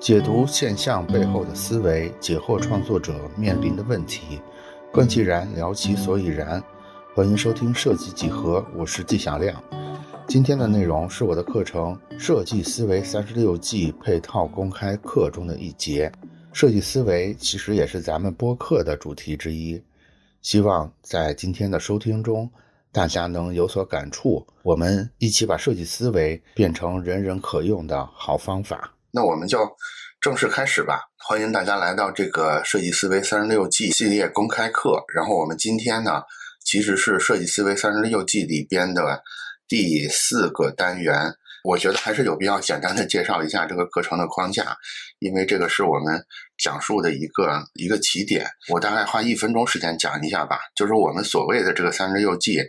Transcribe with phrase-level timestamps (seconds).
[0.00, 4.38] 解读现象背后的思维，解惑创作者面临的问题，
[4.92, 6.62] 观其然，聊其所以然。
[7.14, 9.62] 欢迎收听设计几何，我是纪晓亮。
[10.28, 16.12] 今天的内容是我的课程《设计思维三十六计》配套公开课中的一节。
[16.52, 19.82] 设计思维其实也是咱们播客的主题之一。
[20.42, 22.50] 希望在今天的收听中，
[22.94, 24.46] 大家能有所感触。
[24.62, 28.94] 我们一起把设计思维变成人人可用的好方法。
[29.10, 29.58] 那我们就
[30.20, 31.00] 正式开始吧。
[31.18, 35.02] 欢迎大家来到这个《设计思维三十六计》系列公开课。
[35.12, 36.22] 然后我们今天呢？
[36.64, 39.22] 其实是《设计思维三十六计》里边的
[39.66, 44.76] 第四个单元，我觉得还是有必要简单的介绍一下这个课程的框架，
[45.18, 46.22] 因为这个是我们
[46.58, 48.46] 讲述的一个一个起点。
[48.68, 50.60] 我大概花一分钟时间讲一下吧。
[50.76, 52.60] 就是我们所谓的这个三十六计，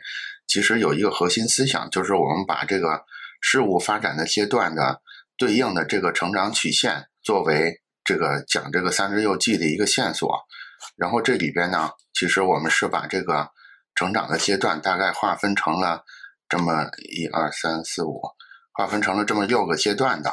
[0.47, 3.03] 其实有一个核心思想，就是我们把这个
[3.41, 5.01] 事物发展的阶段的
[5.37, 10.39] 对应的这个成长曲线作为这个讲这个三十六计的一个线索。
[10.95, 13.49] 然后这里边呢，其实我们是把这个。
[13.97, 16.03] 成长的阶段大概划分成了
[16.49, 18.21] 这么一二三四五，
[18.75, 20.31] 划分成了这么六个阶段的，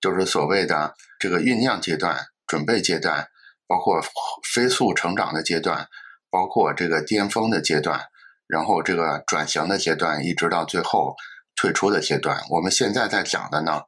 [0.00, 3.28] 就是所谓的这个酝酿阶段、准备阶段，
[3.66, 4.02] 包括
[4.42, 5.86] 飞速成长的阶段，
[6.30, 8.00] 包括这个巅峰的阶段，
[8.46, 11.14] 然后这个转型的阶段，一直到最后
[11.54, 12.42] 退出的阶段。
[12.50, 13.82] 我们现在在讲的呢，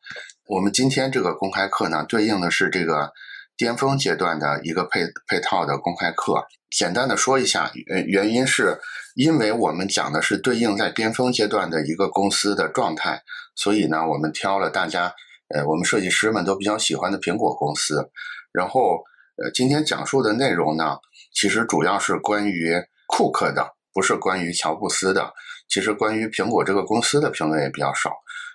[0.46, 3.12] 我们今天这个公开课呢，对应的是这个。
[3.56, 8.80] 巅峰阶段的一个配配套的公开课，简单的说一下，呃原因是
[9.14, 13.22] 因为我们讲的是对应在巅峰阶段的一个公司的状态，
[13.54, 15.14] 所以呢，我们挑了大家，
[15.54, 18.10] 呃，我们设计师们都比较喜欢的苹果公司。
[18.52, 19.02] 然后，
[19.36, 20.98] 呃，今天讲述的内容呢，
[21.32, 22.74] 其实主要是关于
[23.06, 25.32] 库克的，不是关于乔布斯的。
[25.68, 28.10] 其实关于苹果这个公司的评论也比较少，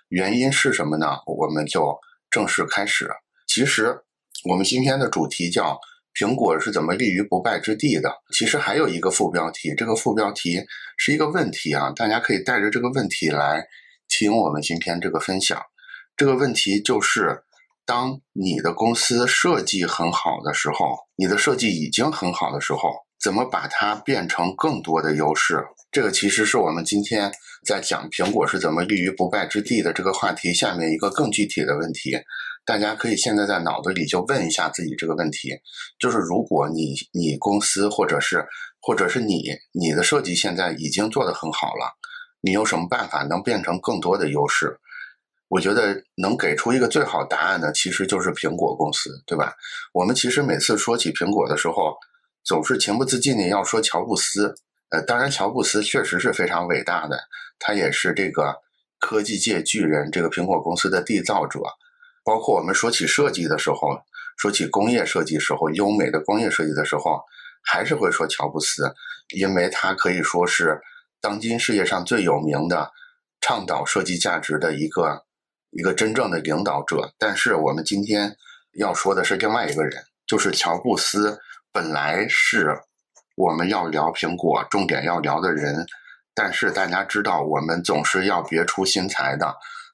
[0.08, 1.16] 原因是什么呢？
[1.26, 1.98] 我们就
[2.30, 3.10] 正式开始。
[3.46, 3.98] 其实。
[4.44, 5.78] 我们今天的主题叫
[6.18, 8.10] “苹果是怎么立于不败之地的”。
[8.32, 10.58] 其实还有一个副标题，这个副标题
[10.96, 13.66] 是一个问题啊，大家可以带着这个问题来
[14.08, 15.60] 听我们今天这个分享。
[16.16, 17.42] 这个问题就是：
[17.84, 25.62] 当你的公司设计很好的时候，你的设计已经很好的时候，怎么把它变成更多的优势？
[25.92, 27.30] 这个其实是我们今天
[27.66, 32.16] 在讲苹果是怎么立于不败之地的这个话题下面一个更具体的问题。
[32.64, 35.50] 大家可以现在在脑子里就问一下自己这个问题，
[35.98, 38.46] 就是如果你你公司或者是
[38.80, 41.96] 或者是你你的设计现在已经做得很好了，
[42.40, 44.78] 你有什么办法能变成更多的优势？
[45.48, 49.52] 我觉得能给出一个最好答案的其实就是苹果公司，对吧？
[49.92, 51.96] 我们其实每次说起苹果的时候，
[52.44, 54.54] 总是情不自禁的要说乔布斯。
[54.90, 57.18] 呃，当然乔布斯确实是非常伟大的，
[57.58, 58.54] 他也是这个
[59.00, 61.58] 科技界巨人，这个苹果公司的缔造者。
[62.30, 64.00] 包括我们说起设计的时候，
[64.36, 67.20] 说起工业设计时候，优美的工业设计的时候，
[67.60, 68.94] 还是会说乔布斯，
[69.34, 70.80] 因为他可以说是
[71.20, 72.88] 当今世界上最有名的
[73.40, 75.24] 倡导设计价值的一个
[75.70, 77.12] 一个真正的领导者。
[77.18, 78.36] 但是我们今天
[78.74, 81.36] 要说的是另外一个人，就是乔布斯
[81.72, 82.78] 本来是
[83.34, 85.84] 我们要聊苹果重点要聊的人，
[86.32, 89.52] 但是大家知道，我们总是要别出心裁的。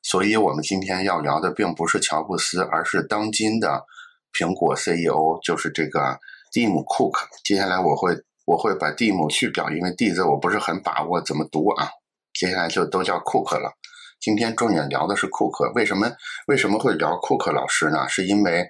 [0.09, 3.84] 所以，我们今天要聊的并不是乔布斯，而是当今的
[4.33, 6.17] 苹果 CEO，就是这个
[6.53, 7.27] 蒂姆·库克。
[7.43, 11.89] 接下来我会我会把蒂姆去掉，因为 D 字我不是很把握怎么读啊。
[12.33, 13.72] 接下来就都叫库克了。
[14.21, 15.72] 今天重点聊的是库克。
[15.75, 16.09] 为什么
[16.47, 18.09] 为什么会聊库克老师呢？
[18.09, 18.65] 是因为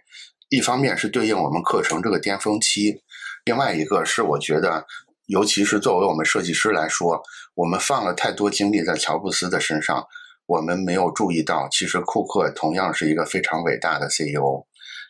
[0.48, 3.02] 一方面是对应我们课程这个巅峰期，
[3.44, 4.86] 另外一个是我觉得，
[5.26, 7.22] 尤其是作为我们设计师来说，
[7.52, 10.02] 我们放了太多精力在乔布斯的身上。
[10.46, 14.64] 我们没有注意到，其实库克同样是一个非常伟大的 CEO，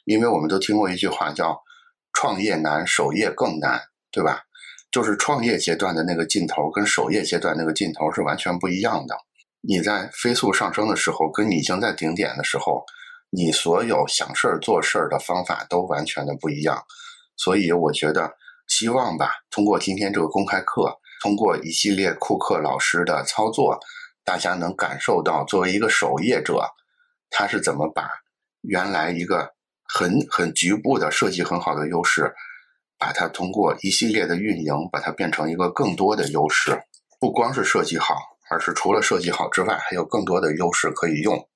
[0.04, 1.62] 因为我们都听过一句话叫
[2.14, 3.80] “创业难，守业更难”，
[4.10, 4.42] 对吧？
[4.90, 9.14] 就是创业阶段的那个劲头跟守业阶段那个劲头是完全不一样的。
[9.60, 12.82] 你在飞速上升的时候，跟你已经在顶点的时候，
[13.28, 16.82] 你所有想事儿、做事儿的方法都完全的不一样。
[17.36, 18.32] 所以，我觉得
[18.68, 23.78] 希望吧，通过今天这个公开课，通过一系列库克老师的操作。
[24.26, 26.68] 大家能感受到，作为一个守业者，
[27.30, 28.10] 他是怎么把
[28.62, 29.52] 原来一个
[29.84, 32.34] 很很局部的设计很好的优势，
[32.98, 36.76] 把它通过一系列的运营，把它变成一个更多的优势。
[37.20, 38.16] 不光是设计好，
[38.50, 41.48] 而是除了设计好之外，还有更多的优势可以用。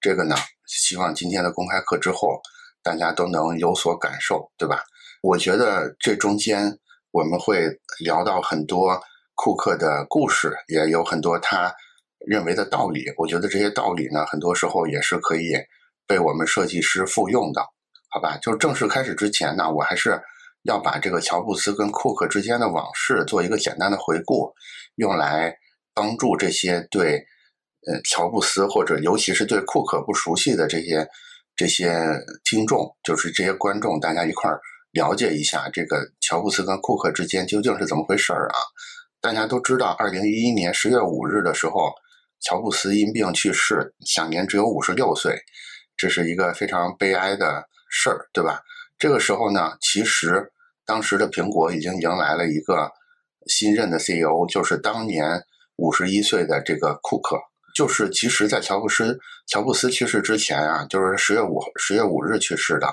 [0.00, 0.34] 这个呢，
[0.66, 2.40] 希望今天的公开课之后，
[2.82, 4.82] 大家都能有所感受，对吧？
[5.20, 6.78] 我觉得这中间
[7.10, 7.68] 我们会
[8.02, 8.98] 聊到很多
[9.34, 11.74] 库克的故事，也有很多他。
[12.26, 15.52] 认为的道理，我觉得这些道理呢，很多时候也是可以
[16.06, 17.62] 被我们设计师复用的，
[18.10, 18.36] 好吧？
[18.42, 20.20] 就正式开始之前呢，我还是
[20.64, 24.52] 要把这个乔布斯跟库克之间的往事做一个简单的回顾，
[24.96, 25.56] 用来
[25.94, 27.24] 帮助这些对
[27.86, 31.08] 呃乔布斯或者尤其是对库克不熟悉的这些
[31.54, 31.94] 这些
[32.44, 34.60] 听众，就是这些观众，大家一块儿
[34.90, 38.58] 了解一下这个乔布斯跟库克之间究竟是怎么回事儿啊？
[39.20, 41.92] 大家都知道，二零一一年十月五日的时候。
[42.40, 45.36] 乔布斯因病去世，享年只有五十六岁，
[45.96, 48.62] 这是一个非常悲哀的事儿，对吧？
[48.96, 50.52] 这个时候呢，其实
[50.86, 52.90] 当时的苹果已经迎来了一个
[53.46, 55.42] 新任的 CEO，就是当年
[55.76, 57.36] 五十一岁的这个库克。
[57.74, 62.88] 就是其实，在乔布斯乔布斯去世之前啊，就是十月五十月五日去世的。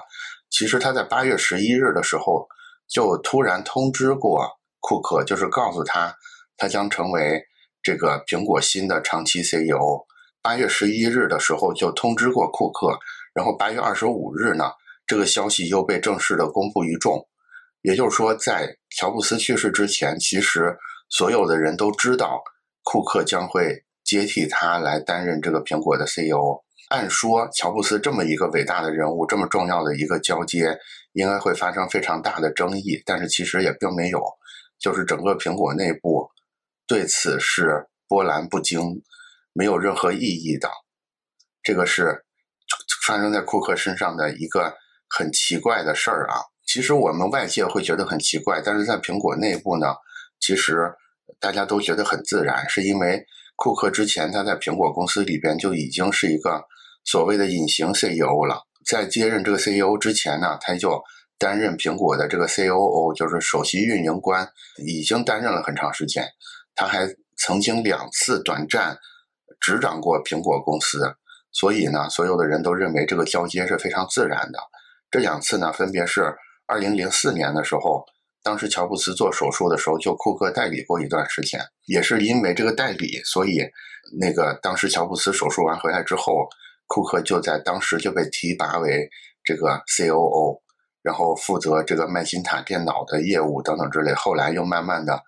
[0.50, 2.48] 其实他在八月十一日的时候
[2.88, 4.48] 就突然通知过
[4.80, 6.16] 库克，就是告诉他
[6.58, 7.44] 他将成为。
[7.86, 10.08] 这个苹果新的长期 CEO，
[10.42, 12.98] 八月十一日的时候就通知过库克，
[13.32, 14.72] 然后八月二十五日呢，
[15.06, 17.24] 这个消息又被正式的公布于众。
[17.84, 20.76] 也就是说，在乔布斯去世之前，其实
[21.10, 22.42] 所有的人都知道
[22.82, 26.64] 库克将会接替他来担任这个苹果的 CEO。
[26.90, 30.76] 按说，乔布斯这么一个伟大的人物，这么重要的一个交接，
[31.14, 34.20] 应该会发生非常大的争议，但是其实也并没有，
[34.80, 36.28] 就是整个苹果内部。
[36.88, 39.02] 对此是波澜不惊，
[39.54, 40.70] 没有任何意义的。
[41.64, 42.24] 这个是
[43.06, 44.76] 发生在库克身上的一个
[45.10, 46.36] 很奇怪的事儿啊。
[46.66, 49.88] 其实我们外界会觉得很奇怪，但是在苹果内部呢，
[50.40, 50.94] 其实
[51.40, 56.64] 大家都觉得很自然，是因为库克之前他在苹果公司里边就已经是一个
[57.04, 58.62] 所谓的隐形 CEO 了。
[58.86, 61.02] 在接任这个 CEO 之前呢，他就
[61.40, 64.48] 担任苹果的这个 COO，就是首席运营官，
[64.86, 66.24] 已经担任了很长时间。
[66.76, 67.08] 他还
[67.38, 68.98] 曾经两次短暂
[69.60, 71.16] 执掌过苹果公司，
[71.52, 74.60] 所以呢，所有的人都认为这个交接是非常自然的。
[75.10, 76.36] 这两次呢，分别是
[76.68, 78.06] 二零零四年的时候，
[78.44, 83.62] 当时乔布斯做手术的时候，就库克代理过一段时间，也是因为这个代理，所以
[84.20, 86.48] 那个当时乔布斯手术完回来之后，
[86.88, 89.10] 库克就在当时就被提拔为
[89.44, 90.60] 这个 COO，
[91.02, 95.24] 然后负责这个麦金塔电脑的业务等等之类，后来又慢慢的。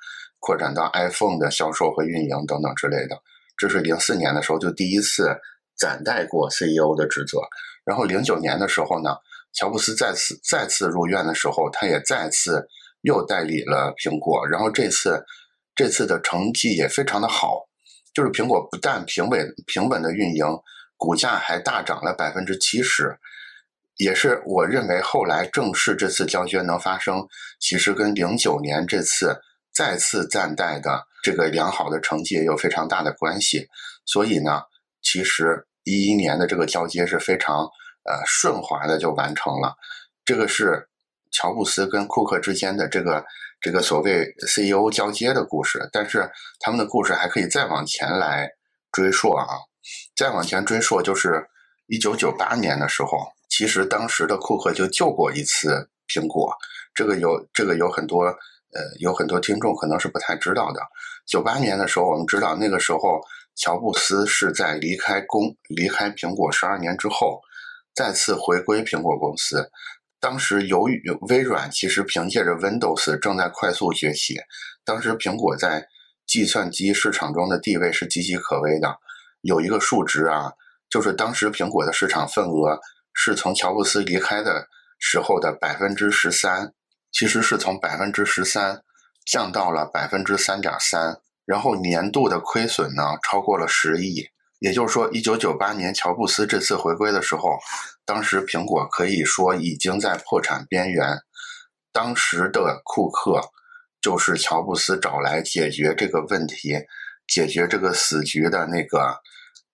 [0.48, 3.22] 扩展到 iPhone 的销售和运营等等之类的，
[3.58, 5.36] 这是零四年的时候就第一次
[5.76, 7.38] 暂代过 CEO 的职责。
[7.84, 9.10] 然后零九年的时候呢，
[9.52, 12.66] 乔布斯再次再次入院的时候，他也再次
[13.02, 14.48] 又代理了苹果。
[14.48, 15.22] 然后这次
[15.76, 17.68] 这次的成绩也非常的好，
[18.14, 20.46] 就是苹果不但平稳平稳的运营，
[20.96, 23.18] 股价还大涨了百分之七十，
[23.98, 27.28] 也是我认为后来正式这次交接能发生，
[27.60, 29.42] 其实跟零九年这次。
[29.78, 33.68] 再次暂代的这个良好的成绩也有非常大的关系，
[34.06, 34.64] 所以呢，
[35.04, 37.60] 其实一一年的这个交接是非常
[38.04, 39.76] 呃顺滑的就完成了。
[40.26, 40.90] 这个是
[41.32, 43.24] 乔布斯跟库克之间的这个
[43.62, 46.28] 这个所谓 CEO 交接的故事，但是
[46.60, 48.50] 他们的故事还可以再往前来
[48.92, 49.46] 追溯啊，
[50.16, 51.46] 再往前追溯就是
[51.86, 56.52] 一九九八年的时候，其实当时的库克就救过一次苹果，
[56.96, 58.36] 这个有这个有很多。
[58.78, 60.80] 呃，有很多听众可能是不太知道的。
[61.26, 63.20] 九八年的时候，我们知道那个时候，
[63.56, 67.42] 乔布斯是在离开公离开苹果十二年之后，
[67.96, 69.72] 再次回归苹果公司。
[70.20, 74.38] 当时由于微软其实凭借着 Windows 正在快速崛起，
[74.86, 75.88] 当时苹果在
[76.28, 78.96] 计算机市场中的地位是岌岌可危的。
[79.42, 80.52] 有一个数值啊，
[80.88, 82.80] 就是当时苹果的市场份额
[83.12, 84.68] 是从乔布斯离开的
[85.00, 86.74] 时候的百分之十三。
[87.12, 88.82] 其实是从百分之十三
[89.26, 94.28] 降到了百分之三点三，然后年度的亏损呢超过了十亿。
[94.60, 97.60] 也就是说，一九九八年乔布斯这次回归的时候，
[98.06, 101.18] 当时苹果可以说已经在破产边缘。
[101.94, 103.40] 当时的库克
[104.02, 106.74] 就是乔布斯找来解决这个问题、
[107.28, 109.16] 解决这个死局的那个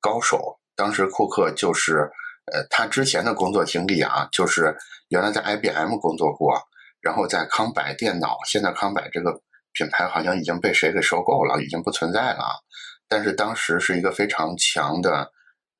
[0.02, 0.60] 高手。
[0.75, 2.10] 当时库克就是，
[2.52, 4.75] 呃，他之前的工作经历啊，就是
[5.08, 6.62] 原来在 IBM 工作过。
[7.04, 9.42] 然后在康柏电脑，现在康柏这个
[9.74, 12.64] 品牌好像已经被谁给收购了，已经不存在了。
[13.10, 15.30] 但是当时是一个非常强的，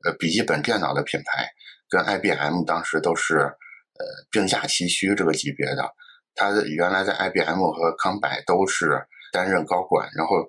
[0.04, 1.48] 呃，笔记本电脑的品牌，
[1.90, 5.90] 跟 IBM 当时都是呃并驾齐驱这个级别的。
[6.36, 9.02] 他原来在 IBM 和康柏都是
[9.32, 10.46] 担任高管，然后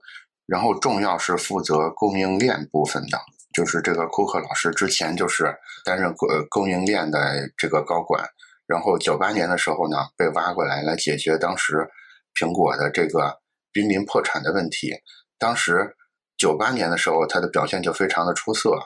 [0.47, 3.19] 然后重要是负责供应链部分的，
[3.54, 8.28] 就是这个库克老师之前就是担任供呃供应链的这个高管。
[8.66, 11.88] 然后九八年的时候呢，被挖过来来解决当时
[12.35, 13.40] 苹果的这个
[13.73, 14.94] 濒临破产的问题。
[15.38, 15.94] 当时
[16.37, 18.78] 九八年的时候，他的表现就非常的出色，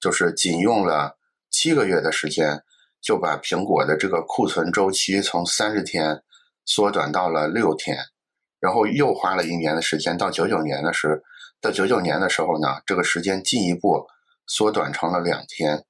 [0.00, 1.16] 就是仅用了
[1.50, 2.62] 七七个月的时间，
[3.00, 6.22] 就把苹果的这个库存周期从三十天
[6.64, 7.98] 缩短到了六天，
[8.60, 11.20] 然后又花了一年的时间，到九九年的时，
[11.60, 14.06] 到九九年的时候呢，这个时间进一步
[14.46, 15.84] 缩短成了两天。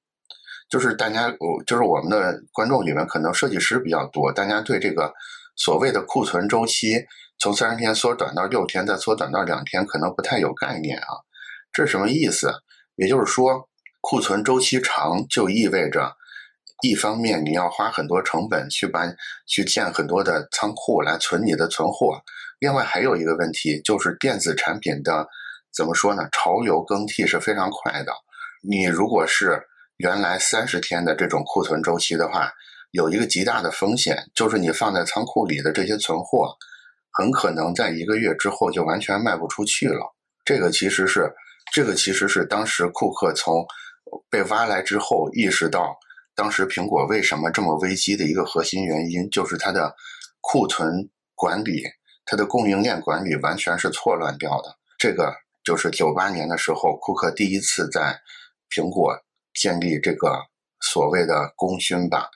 [0.69, 5.13] 就是大家，我就是我们的观众里面，可能设计师比较多，大家对这个
[5.55, 7.05] 所谓的库存周期
[7.39, 11.07] 从三十天缩短到六天，再缩短到两天，可能不太有概念啊。
[11.71, 12.51] 这是什么意思？
[12.95, 13.69] 也就是说，
[14.01, 16.13] 库存周期长就意味着，
[16.83, 19.05] 一方面你要花很多成本去把
[19.47, 22.19] 去建很多的仓库来存你的存货，
[22.59, 25.25] 另外还有一个问题就是电子产品的
[25.73, 26.27] 怎么说呢？
[26.33, 28.11] 潮流更替是非常快的，
[28.61, 29.63] 你如果是。
[29.97, 32.51] 原来三十天的这种库存周期的话，
[32.91, 36.55] 有一个极大的风险，就是你放在仓库里的这些存货，
[37.11, 40.13] 很可能在一个月之后就完全卖不出去了。
[40.45, 41.33] 这个其实是，
[41.73, 43.65] 这个其实是当时库克从
[44.29, 45.97] 被挖来之后意识到，
[46.35, 49.95] 当时苹果为什么这么危机的一个核心原因，就是它的
[50.41, 51.81] 库存管理、
[52.23, 54.75] 它的供应链管理完全是错乱掉的。
[54.99, 58.15] 这个就是九八年的时候，库克第一次在
[58.69, 59.17] 苹果。
[59.59, 60.39] 建立这个
[60.79, 62.29] 所谓的功勋吧，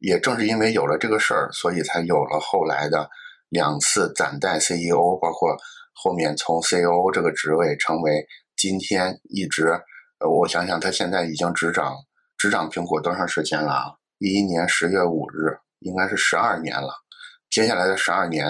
[0.00, 3.08] 也正是因为有了这个事儿，所以才有了后来的
[3.48, 5.56] 两次暂代 CEO，包括
[5.92, 8.26] 后面从 CEO 这个职位成为
[8.56, 9.68] 今天一直，
[10.18, 11.94] 呃，我想想，他现在已经执掌
[12.36, 13.84] 执掌苹果多长时间了啊？
[14.18, 16.92] 一一年十月五日，应该是十二年了。
[17.48, 18.48] 接下来的十二年，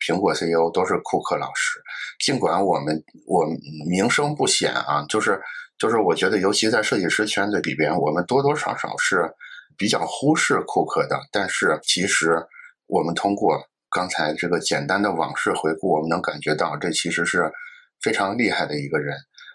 [0.00, 1.78] 苹果 CEO 都是库克老师。
[2.24, 3.44] 尽管我们我
[3.86, 5.38] 名声不显啊，就是。
[5.78, 9.30] 就是我觉得，尤其在设计师圈子里边，我们多多少少是
[9.76, 11.20] 比较忽视库克的。
[11.30, 12.42] 但是，其实
[12.86, 13.58] 我们通过
[13.90, 17.52] 刚才这个简单的往事回顾，我们能感觉到，这其实是
[18.00, 19.14] 非常厉害的一个人。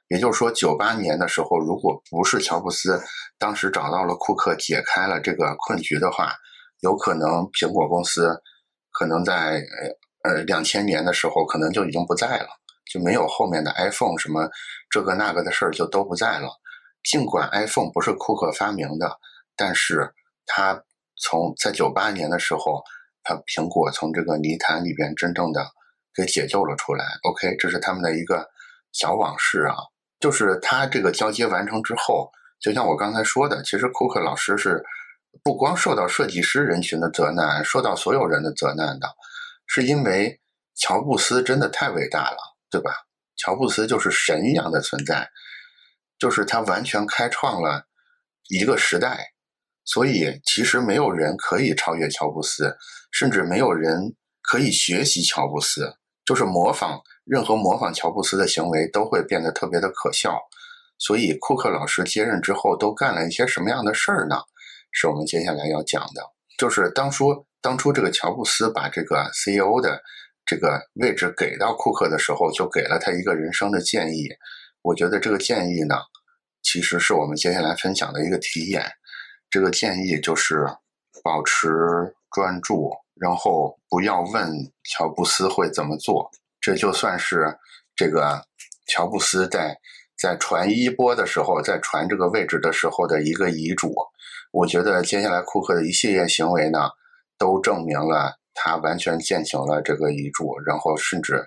[0.10, 3.02] 也就是说，九八年的时候，如果不是乔布斯
[3.40, 6.34] 当时找到了库克，解开了这个困局的话，
[6.82, 8.30] 有可能苹果公司
[8.92, 9.64] 可能在
[10.24, 12.61] 呃两千年的时候，可能就已经不在了。
[12.92, 14.50] 就没有后面的 iPhone 什么
[14.90, 16.50] 这个那个的事儿就都不在了。
[17.04, 19.18] 尽管 iPhone 不是库克发明的，
[19.56, 20.14] 但是
[20.46, 20.84] 他
[21.16, 22.84] 从在九八年的时候，
[23.24, 25.66] 他苹果从这个泥潭里边真正的
[26.14, 27.06] 给解救了出来。
[27.24, 28.48] OK，这是他们的一个
[28.92, 29.76] 小往事啊。
[30.20, 32.30] 就是他这个交接完成之后，
[32.60, 34.84] 就像我刚才说的，其实库克老师是
[35.44, 39.08] 不光受到设计师人群的责难，受到所有人的责难的，
[39.66, 40.40] 是因为
[40.76, 42.38] 乔布斯真的太伟大了。
[42.72, 42.92] 对吧？
[43.36, 45.30] 乔布斯就是神一样的存在，
[46.18, 47.86] 就是他完全开创了
[48.50, 49.34] 一个时代，
[49.84, 52.78] 所以其实没有人可以超越乔布斯，
[53.12, 60.40] 甚至没有人可以学习乔布斯，就是模仿任何模仿乔布斯的行为都会变得特别的可笑。
[61.00, 64.38] 所以库克老师接任之后都干了一些什么样的事儿呢？
[64.92, 66.22] 是我们接下来要讲的，
[66.58, 70.02] 就是当初当初这个乔布斯把这个 CEO 的。
[70.46, 74.28] 这个位置给到库克的时候，就给了他一个人生的建议。
[74.82, 75.96] 我觉得这个建议呢，
[76.62, 78.84] 其实是我们接下来分享的一个题眼。
[79.50, 80.66] 这个建议就是
[81.24, 81.70] 保持
[82.32, 84.50] 专注，然后不要问
[84.84, 86.30] 乔布斯会怎么做。
[86.60, 87.58] 这就算是
[87.96, 88.44] 这个
[88.88, 89.78] 乔布斯在
[90.18, 93.94] 在传衣钵的时候，在传这个位置的时候的一个遗嘱。
[94.52, 96.90] 我觉得接下来库克的一系列行为呢，
[97.38, 98.41] 都证明了。
[98.54, 101.46] 他完全践行了这个遗嘱，然后甚至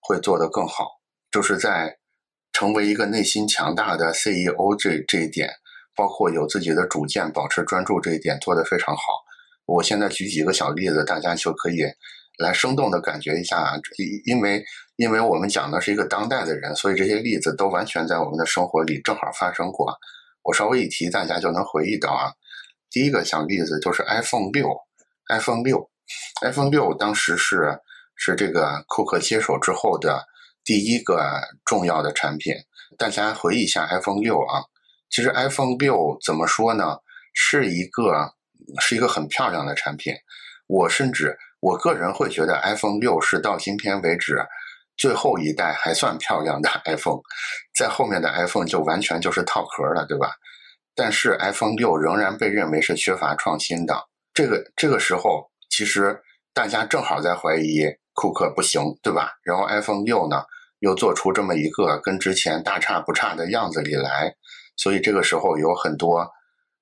[0.00, 0.88] 会做得更好，
[1.30, 1.98] 就是在
[2.52, 5.50] 成为一个内心强大的 CEO 这这一点，
[5.94, 9.02] 包括有自己的主见、保持专注这一点做得非常好。
[9.66, 11.82] 我现在举几个小例子，大家就可以
[12.38, 13.78] 来生动的感觉一下。
[14.24, 14.64] 因为
[14.96, 19.92] 因为我们讲的是一个当代的人，所以这些例子都完全在我们的生活里正好发生过。
[20.42, 22.32] 我稍微一提，大家就能回忆到啊。
[22.90, 24.72] 第一个小例子就是 iPhone 六
[25.28, 25.90] ，iPhone 六。
[26.42, 27.78] iPhone 六当时是
[28.14, 30.24] 是这个库克接手之后的
[30.64, 32.54] 第一个重要的产品。
[32.98, 34.64] 大家回忆一下 iPhone 六啊，
[35.10, 36.98] 其实 iPhone 六怎么说呢？
[37.34, 38.32] 是一个
[38.80, 40.14] 是一个很漂亮的产品。
[40.66, 44.38] 我甚至我个人会觉得 iPhone 六是到今天为止
[44.96, 47.20] 最后一代还算漂亮的 iPhone，
[47.74, 50.32] 在后面的 iPhone 就完全就是套壳了，对吧？
[50.94, 54.08] 但是 iPhone 六仍然被认为是缺乏创新的。
[54.32, 55.50] 这个这个时候。
[55.76, 56.18] 其实
[56.54, 59.32] 大家正好在怀疑库克不行，对吧？
[59.42, 60.42] 然后 iPhone 六呢，
[60.78, 64.34] 又做出这么一个跟之前大差不差的样子里来，
[64.74, 66.26] 所以这个时候有很多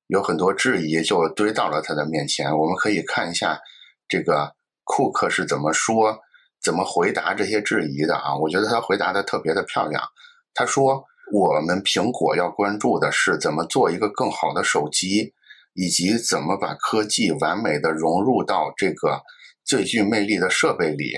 [0.06, 2.56] 有很多质疑就堆到了他的面前。
[2.56, 3.58] 我们可以看一下
[4.06, 6.16] 这个库克是怎么说、
[6.62, 8.36] 怎么回答这些质疑的啊？
[8.36, 10.00] 我觉得他回答的特别的漂亮。
[10.54, 15.34] 他说：“我们苹果要关注的是怎么做一个更好的手机。”
[15.75, 19.23] 以及怎么把科技完美的融入到这个
[19.64, 21.12] 最具魅力的设备里，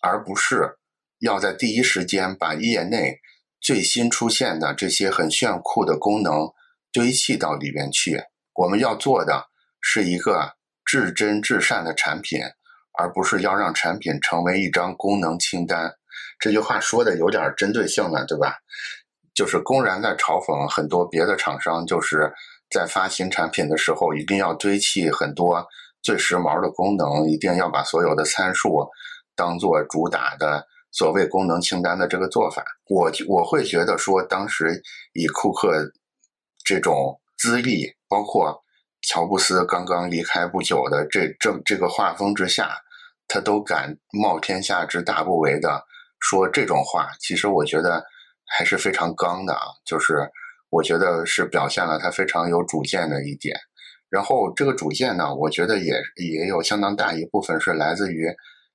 [0.00, 0.78] 而不是
[1.18, 3.18] 要在第一时间把业内
[3.60, 6.48] 最新出现的这些很炫酷的功能
[6.92, 8.22] 堆砌到里边去。
[8.54, 9.46] 我们要做的
[9.80, 10.52] 是一个
[10.84, 12.40] 至真至善的产品，
[12.98, 15.92] 而不是要让产品成为一张功能清单。
[16.38, 18.56] 这句话说的有点针对性了，对吧？
[19.34, 22.32] 就是公然在嘲讽很多别的厂商，就是
[22.70, 25.66] 在发新产品的时候一定要堆砌很多
[26.02, 28.88] 最时髦的功能，一定要把所有的参数
[29.34, 32.64] 当做主打的所谓功能清单的这个做法。
[32.88, 35.92] 我我会觉得说，当时以库克
[36.64, 38.62] 这种资历，包括
[39.02, 42.76] 乔布斯刚刚离开不久的这这这个画风之下，
[43.28, 45.84] 他都敢冒天下之大不韪的
[46.18, 48.04] 说这种话，其实我觉得。
[48.52, 50.28] 还是非常刚的啊，就是
[50.70, 53.54] 我觉得是表现了他非常有主见的一点。
[54.08, 58.26] 然后这个主见呢，我觉得也也有相当大一部分是来自于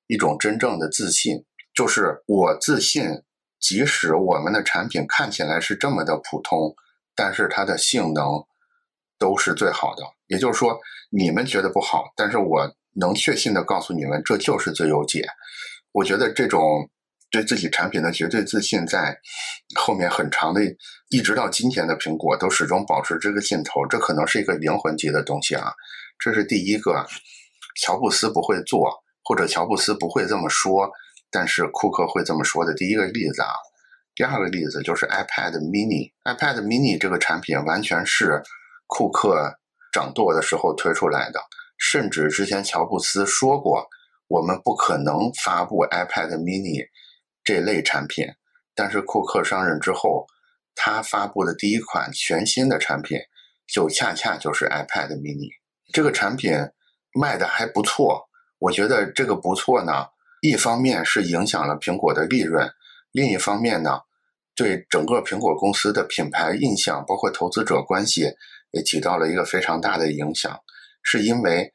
[0.07, 3.09] 一种真正的自信，就是我自信，
[3.59, 6.75] 即使我们的产品看起来是这么的普通，
[7.15, 8.43] 但是它的性能
[9.17, 10.03] 都是最好的。
[10.27, 15.25] 也就是说，你们觉得不好，但是我能确信的告诉你们，这就是最优解。
[15.91, 16.89] 我觉得这种。
[17.35, 19.19] 对自己产品的绝对自信，在
[19.75, 20.61] 后面很长的，
[21.09, 25.73] 一直到今天的苹果都始终保持这个劲头，这可能是一个灵魂级的东西啊！
[26.17, 27.05] 这是第一个，
[27.81, 28.89] 乔布斯不会做，
[29.21, 30.89] 或者乔布斯不会这么说，
[31.29, 33.49] 但是库克会这么说的第一个例子啊。
[34.15, 38.41] 第二个例子就是 iPad Mini，iPad Mini 这个产品完全是
[38.87, 39.53] 库克
[39.91, 41.41] 掌舵的时候推出来的，
[41.77, 43.85] 甚至之前乔布斯说过，
[44.29, 46.87] 我们不可能发布 iPad Mini。
[47.45, 48.25] 这类产品，
[48.73, 50.25] 但是库克上任之后，
[50.73, 53.19] 他发布的第一款全新的产品，
[53.67, 55.51] 就恰恰就是 iPad mini。
[55.93, 56.51] 这个产品
[57.13, 60.07] 卖的还不错，我觉得这个不错呢，
[60.41, 62.67] 一方面是影响了苹果的利润，
[63.11, 64.01] 另一方面呢，
[64.55, 68.33] 对整个苹果公司的品牌印象，包括投资者关系，
[68.71, 70.59] 也起到了一个非常大的影响。
[71.03, 71.71] 是因为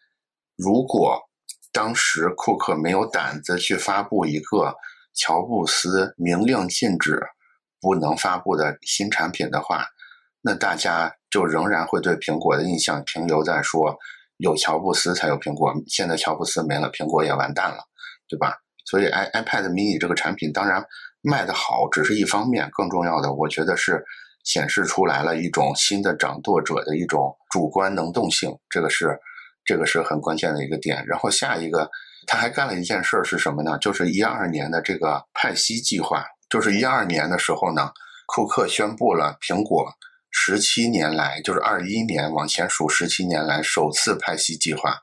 [0.57, 1.23] 如果
[1.73, 4.75] 当时库克没有胆子去发布一个。
[5.15, 7.21] 乔布斯明令禁止
[7.81, 9.85] 不能发布的新产品的话，
[10.41, 13.99] 那大家就仍然会对苹果的印象停留在说
[14.37, 15.75] 有乔布斯才有苹果。
[15.87, 17.83] 现在乔布斯没了，苹果也完蛋了，
[18.29, 18.57] 对吧？
[18.87, 20.85] 所以 i iPad mini 这个产品当然
[21.23, 24.05] 卖的好，只是一方面，更重要的，我觉得是
[24.45, 29.19] 显示出来了一种新的掌舵者的一种主观能动性，这个是
[29.65, 31.05] 这个是很关键的一个点。
[31.07, 31.91] 然后下一个。
[32.33, 33.77] 他还干了一件事儿是什么呢？
[33.79, 36.25] 就是一二年的这个派息计划。
[36.49, 37.91] 就是一二年的时候呢，
[38.27, 39.93] 库克宣布了苹果
[40.31, 44.97] 十七年来，就是二一年往前数十七年来首次派息计划，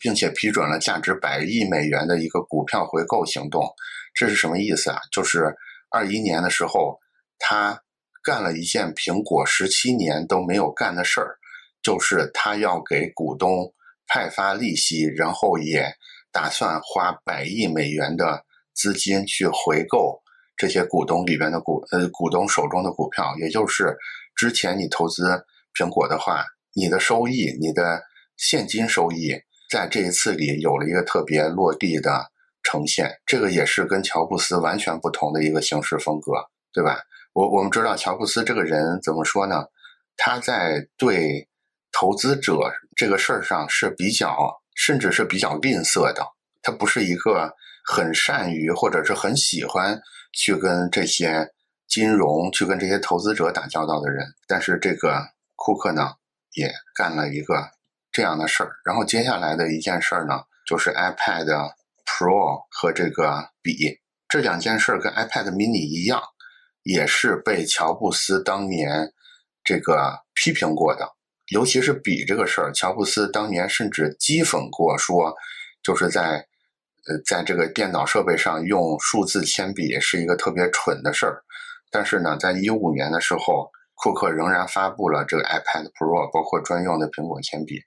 [0.00, 3.72] 并且批准了价值百亿美元的一个股票回购行动。
[4.12, 4.98] 这是什么意思啊？
[5.12, 5.54] 就是
[5.90, 6.98] 二一年的时候，
[7.38, 7.80] 他
[8.24, 11.36] 干了一件苹果十七年都没有干的事儿，
[11.84, 13.72] 就是他要给股东
[14.08, 15.94] 派发利息，然后也。
[16.34, 18.44] 打算花百亿美元的
[18.74, 20.20] 资金去回购
[20.56, 23.96] 这些股东里边的股，呃，股东手中的股票，也就是
[24.34, 26.44] 之前你投资苹果的话，
[26.74, 28.02] 你的收益，你的
[28.36, 29.32] 现金收益，
[29.70, 32.26] 在这一次里有了一个特别落地的
[32.64, 33.20] 呈现。
[33.24, 36.32] 这个也是跟乔布斯完全不同的一个行事风格，
[36.72, 36.98] 对吧？
[37.32, 39.66] 我我们知道乔布斯这个人怎么说呢？
[40.16, 41.48] 他在对
[41.92, 42.58] 投资者
[42.96, 44.63] 这个事儿上是比较。
[44.74, 46.26] 甚至是比较吝啬的，
[46.62, 50.00] 他不是一个很善于或者是很喜欢
[50.32, 51.52] 去跟这些
[51.86, 54.26] 金融、去跟这些投资者打交道的人。
[54.46, 55.20] 但是这个
[55.54, 56.14] 库克呢，
[56.54, 57.70] 也干了一个
[58.10, 58.76] 这样的事儿。
[58.84, 61.46] 然后接下来的一件事儿呢，就是 iPad
[62.04, 66.20] Pro 和这个笔这两件事儿跟 iPad Mini 一样，
[66.82, 69.12] 也是被乔布斯当年
[69.62, 71.12] 这个批评过的。
[71.54, 75.32] 尤其是笔这个事儿，乔布斯当年甚至讥讽过，说
[75.84, 76.44] 就是在
[77.06, 81.44] 呃，在这个电脑设备上用数字铅笔是一个特别蠢的事儿。
[81.92, 87.80] 但是呢，在一五年的时候，库克仍然发布了这个 iPad Pro，包括专用的苹果铅笔。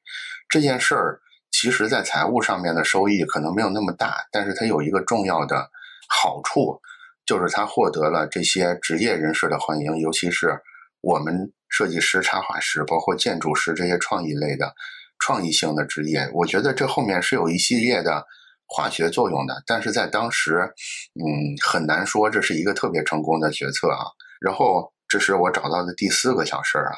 [0.47, 1.19] 这件事儿
[1.51, 5.69] 其实，在财务上面的收益可能没有那么大，但是它有一个重要的
[6.07, 6.79] 好处，
[7.25, 10.57] 就是它获得了这些职业人士的欢迎，尤其是
[11.01, 11.51] 我们。
[11.69, 14.73] 设计师、插画师，包括建筑师这些创意类的、
[15.19, 18.25] 创意性的职业，我觉得这后面是有一系列的
[18.65, 19.61] 化学作用的。
[19.67, 20.61] 但是在当时，
[21.15, 24.07] 嗯，很难说这是一个特别成功的决策啊。
[24.39, 26.95] 然后，这是我找到的第四个小事儿啊。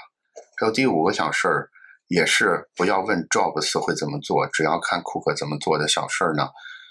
[0.58, 1.68] 还有第五个小事儿，
[2.08, 6.48] 也是不要问 Jobs 会怎么做，只要看库克怎么做的小事儿呢，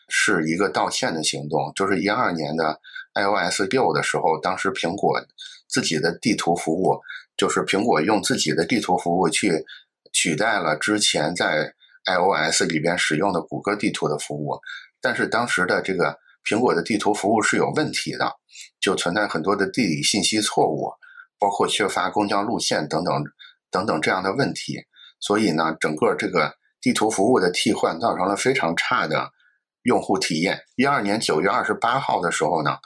[0.09, 1.71] 是一个道歉的行动。
[1.77, 2.81] 就是一二年的
[3.15, 5.25] iOS 六的时候，当时苹果
[5.69, 6.99] 自己的地图服务，
[7.37, 9.65] 就是苹果用自己的地图服务去
[10.13, 11.73] 取代了之前在
[12.05, 14.59] iOS 里边使用的谷歌地图的服务。
[15.01, 18.33] 但是当时的这个苹果的地图服务是有问题的，
[18.81, 20.91] 就存在很多的地理信息错误，
[21.39, 23.23] 包括缺乏公交路线等等
[23.71, 24.79] 等等这样的问题。
[25.21, 29.31] 所以呢，整个这个地图服务的替换造成了非常差的
[29.83, 30.61] 用户体验。
[30.77, 32.77] 一二年九月二十八号的时候呢，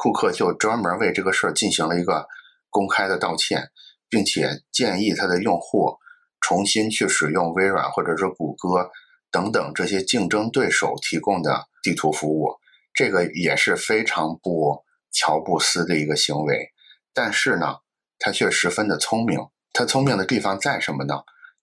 [0.00, 2.24] 库克就专门为这个事儿进行了一个
[2.70, 3.68] 公开的道歉，
[4.08, 5.92] 并且建议他的用户
[6.40, 8.88] 重新去使用微软或者是谷歌
[9.32, 12.54] 等等这些竞争对手提供的地图服务。
[12.94, 16.68] 这个也是非常不乔布斯的一个行为，
[17.12, 17.74] 但是呢，
[18.20, 19.40] 他却十分的聪明。
[19.72, 21.16] 他聪明的地方在什么呢？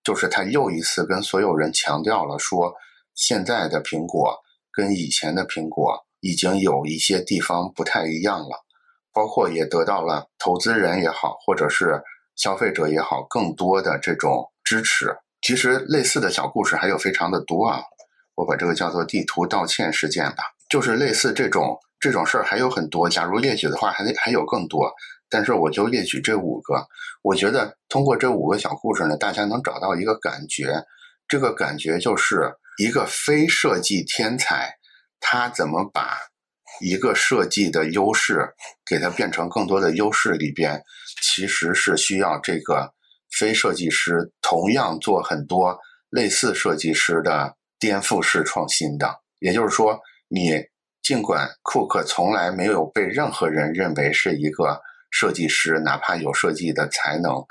[0.04, 2.74] 就是他又一次跟所有人强调了，说
[3.14, 4.38] 现在的苹果
[4.74, 8.66] 跟以前的苹果已经有一些地方不太一样了，
[9.14, 12.02] 包括也得到了投资人也好，或者是
[12.36, 15.16] 消费者也好，更多的这种支持。
[15.44, 17.84] 其实类似的小故事还有非常的多啊，
[18.34, 23.08] 我把这个叫做地图道歉事件吧，就是类似这种这种事儿还有很多。
[23.08, 24.92] 假如列举的话，还还有更多。
[25.30, 26.88] 但是我就列举这五个，
[27.22, 30.84] 我觉得通过这五个小故事呢，大家能找到一个感觉，
[31.28, 34.76] 这个感觉就是一个非设计天才，
[35.20, 36.18] 他怎么把
[36.82, 38.54] 一个设计的优势
[38.86, 40.84] 给它变成更多的优势里边，
[41.22, 42.94] 其实是需要这个
[43.38, 45.78] 非设计师同样做很多
[46.10, 49.22] 类似设计师的颠覆式创新的。
[49.40, 50.64] 也就是说，你
[51.02, 54.82] 尽管库克从来没有被任何人认为是一个。
[55.12, 57.42] 设计师哪怕有设计的才能，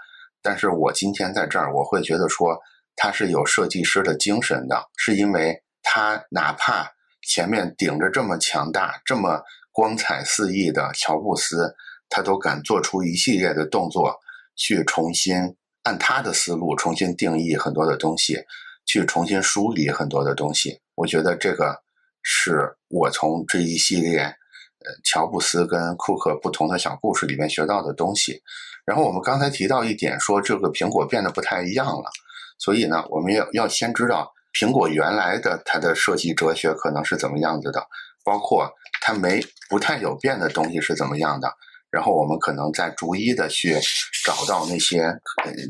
[0.42, 2.60] 但是我今天在这儿，我会觉得说
[2.94, 6.92] 他是有设计师的精神的，是因为他哪怕
[7.26, 11.74] 前面顶着这么强大、这么光彩四溢的乔布斯，
[12.08, 14.18] 他都敢做出一系列的动作，
[14.56, 18.38] 去重新按他的思路重新定义很多的东西，
[18.86, 20.80] 去重新梳理很多的东西。
[20.94, 21.82] 我觉得这个
[22.22, 24.92] 是我从这一系列呃。
[25.02, 28.42] 乔布斯跟库克不同的小故事里面学到的东西，
[28.84, 32.10] 然后我们刚才提到一点，说这个苹果变得不太一样了，
[32.58, 37.84] 所以呢，我们要要先知道苹果原来的它的设计哲学可能是怎么样子的，
[38.24, 41.52] 包括它没不太有变的东西是怎么样的，
[41.90, 43.76] 然后我们可能再逐一的去
[44.24, 45.12] 找到那些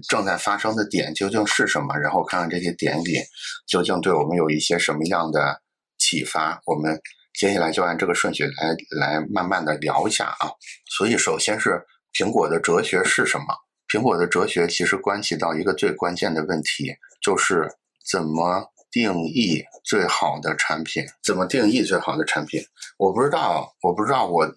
[0.09, 3.19] 正在发生的点究竟是什么，然后看看这些点里
[3.67, 5.61] 究竟对我们有一些什么样的
[5.99, 7.01] 启发，我们。
[7.37, 10.49] 接下来就按这个顺序来来慢慢的聊一下啊。
[10.87, 11.85] 所以首先是
[12.17, 13.47] 苹果的哲学是什么？
[13.89, 17.69] 苹果的哲学其实关系到一个最关键的问题，就是
[18.09, 18.63] 怎么
[18.95, 21.05] 定义最好的产品？
[21.21, 22.63] 怎么定义最好的产品？
[22.97, 24.49] 我不知道，我不知道我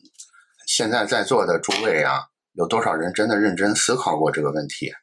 [0.67, 2.21] 现在在座的诸位啊，
[2.53, 4.93] 有多少人真的认真思考过这个问题？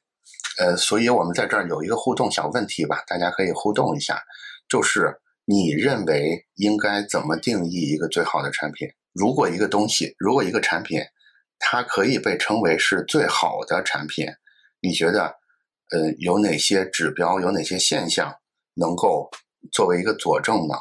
[0.61, 4.23] 呃，所以我们在这儿有一个互动小问题吧，大家可以互动一下，
[4.69, 5.19] 就是。
[5.47, 8.89] 你认为应该怎么定义一个最好的产品？
[9.13, 10.99] 如果一个东西，如果一个产品，
[11.59, 14.27] 它可以被称为是最好的产品，
[14.81, 15.37] 你觉得，
[15.91, 18.35] 呃，有哪些指标，有哪些现象
[18.75, 19.31] 能够
[19.73, 20.75] 作为一个佐证呢？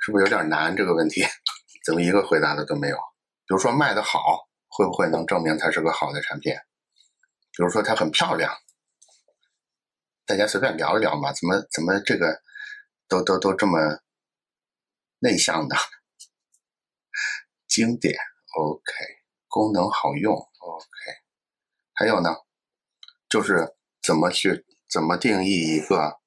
[0.00, 1.22] 是不是有点难这个问题？
[1.84, 2.96] 怎么一个回答的都没有？
[2.96, 6.54] 比如说卖的好，会不会能证明它是个好的产品？
[7.56, 8.52] 比如说它很漂亮，
[10.26, 11.32] 大家随便聊一聊嘛？
[11.32, 12.42] 怎么怎么这个？
[13.06, 13.78] 都都都这么
[15.18, 15.76] 内向的，
[17.68, 18.16] 经典
[18.56, 18.82] ，OK，
[19.46, 20.86] 功能好用，OK，
[21.92, 22.34] 还有呢，
[23.28, 26.18] 就是怎么去怎么定义一个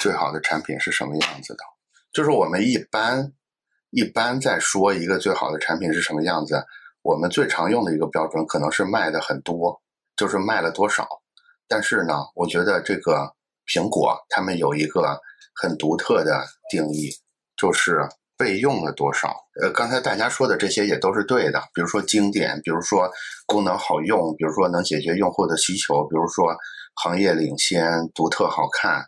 [0.00, 1.60] 最好的产品是什么样子的？
[2.12, 3.32] 就是我们一般
[3.90, 6.64] 一般在说一个最好的产品是什么样子，
[7.02, 9.80] 我们最常用的一个标准可能是卖的很多，
[10.16, 11.08] 就是卖了多少。
[11.68, 13.34] 但是呢，我觉得这个
[13.66, 15.20] 苹果他们有一个。
[15.52, 17.10] 很独特的定义，
[17.54, 19.34] 就是被用了多少。
[19.60, 23.10] 呃，刚才大家说的这些也都是对的，比如说经典，比如说
[23.44, 26.56] 功能好用，比如说能解决用户的需求，比如说
[26.94, 29.04] 行业领先、独特好看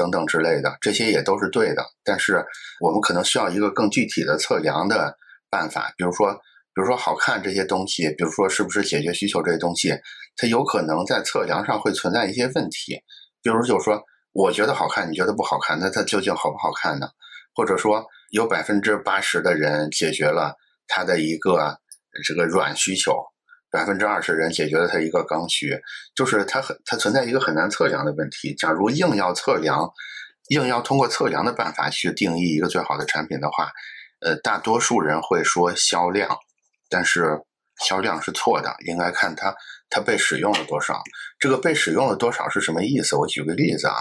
[0.00, 1.84] 等等之类的，这些也都是对的。
[2.02, 2.42] 但是
[2.80, 5.14] 我们可能需要一个更具体的测量的
[5.50, 9.92] 办法，比如说，比如说好看这些东西，比如说是不是解决需求这些东西，
[10.36, 12.96] 它有可能在测量上会存在一些问题，
[13.42, 14.02] 比如就是说。
[14.32, 17.08] 我觉得好看，你觉得不好看，那它究竟好不好看呢？
[17.52, 20.54] 或者说，有百分之八十的人解决了
[20.86, 21.76] 他的一个
[22.24, 23.12] 这个软需求，
[23.70, 25.78] 百分之二十人解决了它一个刚需，
[26.14, 28.54] 就是它很它存在一个很难测量的问题。
[28.54, 29.90] 假如硬要测量，
[30.48, 33.70] 硬要通过测量的办法去定义一个最好的产品的话，
[34.20, 36.36] 呃，大多数人会说销量，
[36.88, 37.40] 但是
[37.84, 39.54] 销量是错的，应该看它
[39.88, 41.00] 它被使用了多少。
[41.38, 43.16] 这个被使用了多少是什么意思？
[43.16, 43.96] 我举个例子啊，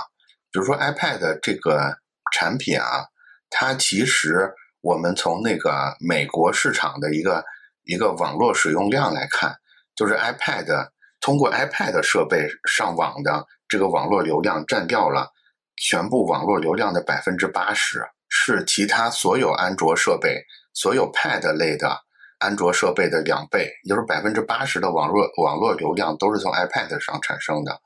[0.51, 1.95] 比如说 iPad 这个
[2.33, 3.05] 产品啊，
[3.49, 4.51] 它其实
[4.81, 7.45] 我们从那个美国市场的一个
[7.85, 9.58] 一个网络使用量来看，
[9.99, 10.87] 就是 iPad
[11.19, 15.27] 通过 iPad 设备上网的这个网络流量占掉了
[15.75, 18.01] 全部网络流量的百分之八十。
[18.29, 21.99] 是其他所有安卓设备、所有 Pad 类的
[22.37, 27.81] 安卓设备的两倍，也就是百分之八十的网络网络流量都是从 iPad 上产生的。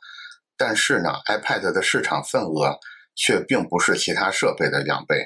[0.57, 2.77] 但是呢，iPad 的市场份额
[3.15, 5.25] 却并不是其他设备的两倍。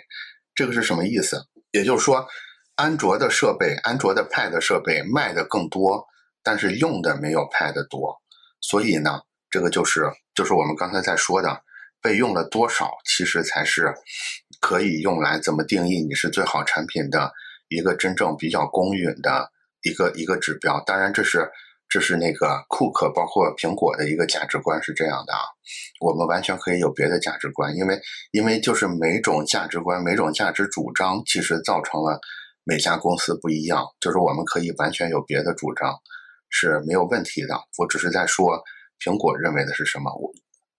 [0.56, 1.48] 这个是什么意思？
[1.72, 2.28] 也就是说，
[2.76, 6.06] 安卓的设备、安卓的 Pad 设备卖的更多，
[6.48, 8.16] 但是用的没有 Pad 多。
[8.62, 11.62] 所以呢，这个就是就是我们刚才在说的。
[12.00, 13.92] 被用了多少，其实才是
[14.62, 17.34] 可以用来怎么定义你是最好产品的
[17.70, 19.50] 一个真正比较公允的
[19.82, 20.80] 一个一个指标。
[20.86, 21.50] 当然，这是
[21.90, 25.42] 这是那个库克包括苹果的一个价值观是这样的啊。
[26.00, 28.00] 我们完全可以有别的价值观，因为
[28.32, 32.22] 因为就是每种价值观、每种价值主张，其实造成了
[32.64, 33.84] 每家公司不一样。
[34.00, 35.92] 就是我们可以完全有别的主张
[36.50, 37.60] 是没有问题的。
[37.78, 38.62] 我只是在说
[39.00, 40.12] 苹果认为的是什么。
[40.16, 40.32] 我。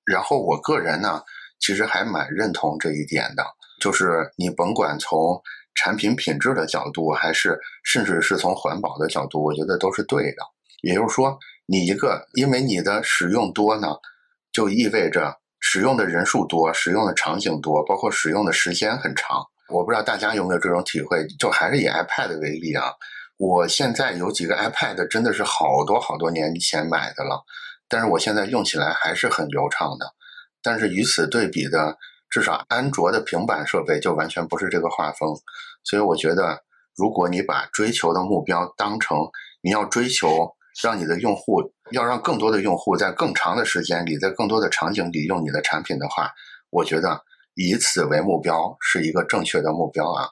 [0.05, 1.23] 然后我个人呢，
[1.61, 3.45] 其实还蛮认同这一点的，
[3.81, 5.41] 就是你甭管从
[5.75, 10.43] 产品品质的角度，还是甚至是从环保的角度，我觉得都是对的。
[10.83, 13.89] 也就是说，你一个因为你的使用多呢，
[14.51, 19.45] 就意味着使用的人数多，使用的场景多，包括使用的时间很长。
[19.69, 22.91] 我不知道大家有没有这种体会，就还是以 iPad 为例啊，
[23.39, 27.43] 我现在有几个 iPad 真的是好多好多年前买的了。
[27.89, 30.13] 但是我现在用起来还是很流畅的，
[30.63, 31.97] 但是与此对比的，
[32.29, 35.35] 至少安卓的平板设备就完全不是这个画风。
[35.85, 36.63] 所以我觉得，
[36.95, 39.17] 如果你把追求的目标当成
[39.63, 46.31] 你要追求让你的用户，要让更多的用户在更长的时间里，在更多的场景里用你的产品的话，
[46.69, 47.23] 我觉得
[47.55, 50.29] 以此为目标是一个正确的目标啊。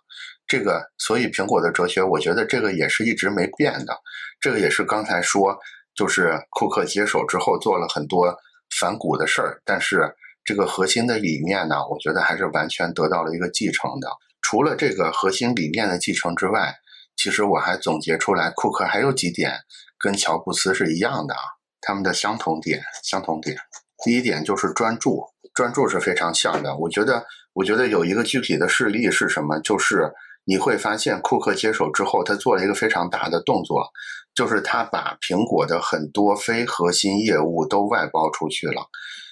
[0.46, 3.98] 这个，所以苹果的哲学，我觉得这个也是一直没变的。
[4.40, 5.58] 这个也是刚才说。
[5.96, 8.36] 就是库克接手之后做了很多
[8.78, 14.06] 反骨的事儿，但是这个核心的理念呢，我觉得还是完全得到了一个继承的。
[14.42, 16.74] 除了这个核心理念的继承之外，
[17.16, 19.58] 其实我还总结出来，库克还有几点
[19.98, 21.40] 跟乔布斯是一样的啊，
[21.80, 23.56] 他们的相同点，相同点。
[24.04, 26.76] 第一点就是专注，专注是非常像的。
[26.76, 29.58] 我觉得，我觉得有一个具体的事例是什么？
[29.60, 30.12] 就是
[30.46, 33.86] 你会发现，库克接手之后，他做了一个非常大的动作。
[34.34, 38.82] 就是他把苹果的很多非核心业务都外包出去了，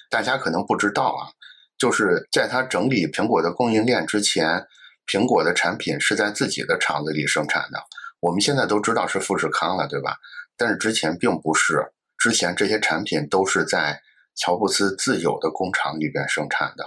[0.09, 1.29] 大家可能不知道啊，
[1.77, 4.65] 就是在他整理苹果的供应链之前，
[5.05, 7.77] 苹果的产品是在自己的厂子里生产的。
[8.19, 10.17] 我们现在都知道是富士康了，对吧？
[10.57, 11.85] 但是之前并不是，
[12.17, 14.01] 之前这些产品都是在
[14.35, 16.83] 乔布斯自有的工厂里边生产的，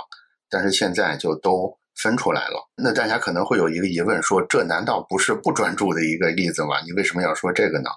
[0.51, 1.79] 但是现在就都。
[2.00, 6.80] 分出来了，那大家可能会有一个疑问，说这难道不是不专注的一个例子吗？
[6.87, 7.90] 你为什么要说这个呢？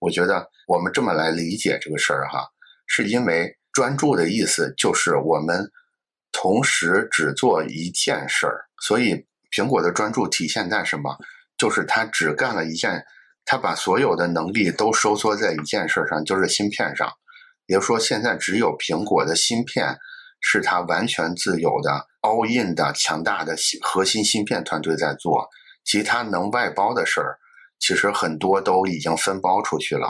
[0.00, 2.44] 我觉得我们这么来理解这个事儿哈，
[2.86, 5.70] 是因为专注的意思就是我们
[6.32, 11.16] 同时只做一件事儿，所以苹果的专注体现在什么？
[11.56, 13.04] 就是它只干了一件，
[13.44, 17.08] 它把所有的能力都收缩在一件事上，就是芯片上。
[17.66, 19.96] 也就说，现在只有苹果的芯片。
[20.46, 25.46] 是它完全自有的 all in 的强大的核心芯片团队在做，
[25.84, 27.36] 其他能外包的事儿，
[27.78, 30.08] 其实很多都已经分包出去了。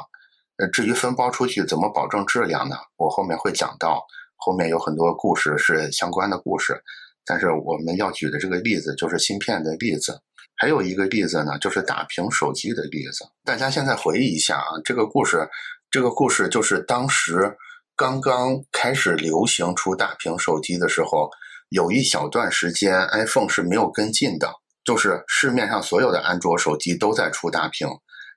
[0.59, 2.77] 呃，至于分包出去怎么保证质量呢？
[2.97, 4.01] 我后面会讲到，
[4.37, 6.81] 后面有很多故事是相关的故事。
[7.27, 10.21] 但是我们要举的这个例子就是芯片的例子，
[10.57, 13.27] 还有一个例子呢，就是大屏手机的例子。
[13.45, 15.49] 大家现在回忆一下啊，这个故事，
[15.91, 17.57] 这个故事就是当时。
[17.97, 21.31] 刚刚开始流行出大屏手机的时候，
[21.75, 24.49] 有一小段时间，iPhone 是没有跟进的，
[24.85, 27.89] 就是市面上所有的安卓手机都在出大屏，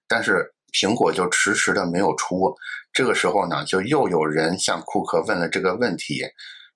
[0.07, 2.51] 但是苹果就迟迟的没有出。
[2.91, 6.23] 这个时候呢，就又有人向库克问了这个问题，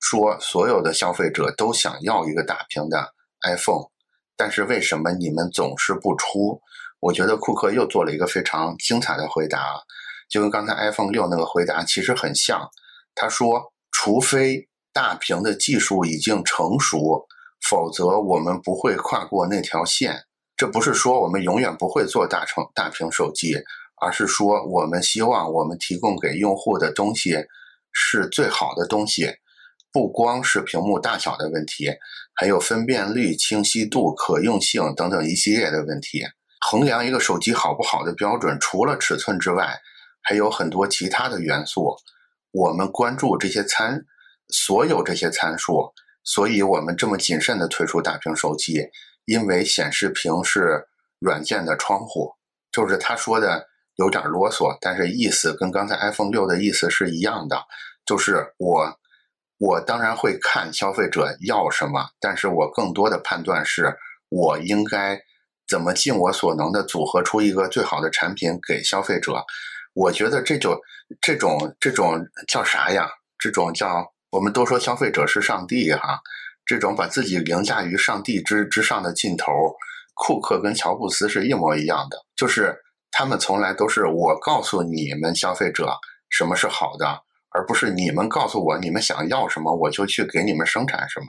[0.02, 3.86] 说所有的消费者都想要一个大屏的 iPhone，
[4.38, 6.62] 但是为什么你们总是不出？
[7.00, 9.82] 我觉得库克又做了一个非常精彩的回答。
[10.30, 12.70] 就跟刚才 iPhone 六那个回答其实很像，
[13.16, 17.28] 他说：“除非大屏的技术已经成熟，
[17.62, 20.24] 否则我们不会跨过那条线。
[20.58, 23.56] 这不是说我们永远不会做大成大屏手机，
[24.00, 27.36] 而是说我们希望我们提供给用户的东西
[27.92, 29.38] 是最好的东西，
[29.92, 31.90] 不光是屏幕大小的问题，
[32.36, 36.24] 还有分辨率、清晰度、可用性等等一系列的问题。
[36.60, 39.80] 衡量一个手机好不好的标准，除了尺寸之外，
[40.22, 41.96] 还有很多其他的元素。
[42.52, 44.06] 我们关注这些参，
[44.52, 45.92] 所有这些参数，
[46.24, 48.82] 所以我们这么谨慎的推出大屏手机，
[49.26, 50.86] 因为显示屏是
[51.20, 52.32] 软件的窗户。
[52.72, 57.64] 就是他说的有点啰嗦，但是意思跟刚才 iPhone 六的意思是一样的。
[58.06, 59.00] 就是我，
[59.58, 63.96] 我当然会看消费者要什么，但是我更多的判断是
[64.30, 65.20] 我应该。
[65.70, 69.42] 怎么尽我所能的组合出一个最好的产品给消费者？
[69.94, 70.78] 我觉得这就
[71.22, 73.10] 这种这种叫啥呀？
[73.40, 76.20] 这种叫我们都说消费者是上帝哈，
[76.66, 79.52] 这种把自己凌驾于上帝之之上的劲头，
[80.16, 82.76] 库克跟乔布斯是一模一样的，就是
[83.12, 85.94] 他们从来都是我告诉你们消费者
[86.30, 91.28] 什么是好的，而不是你们告诉我你们想要什么，我就去给你们生产什么。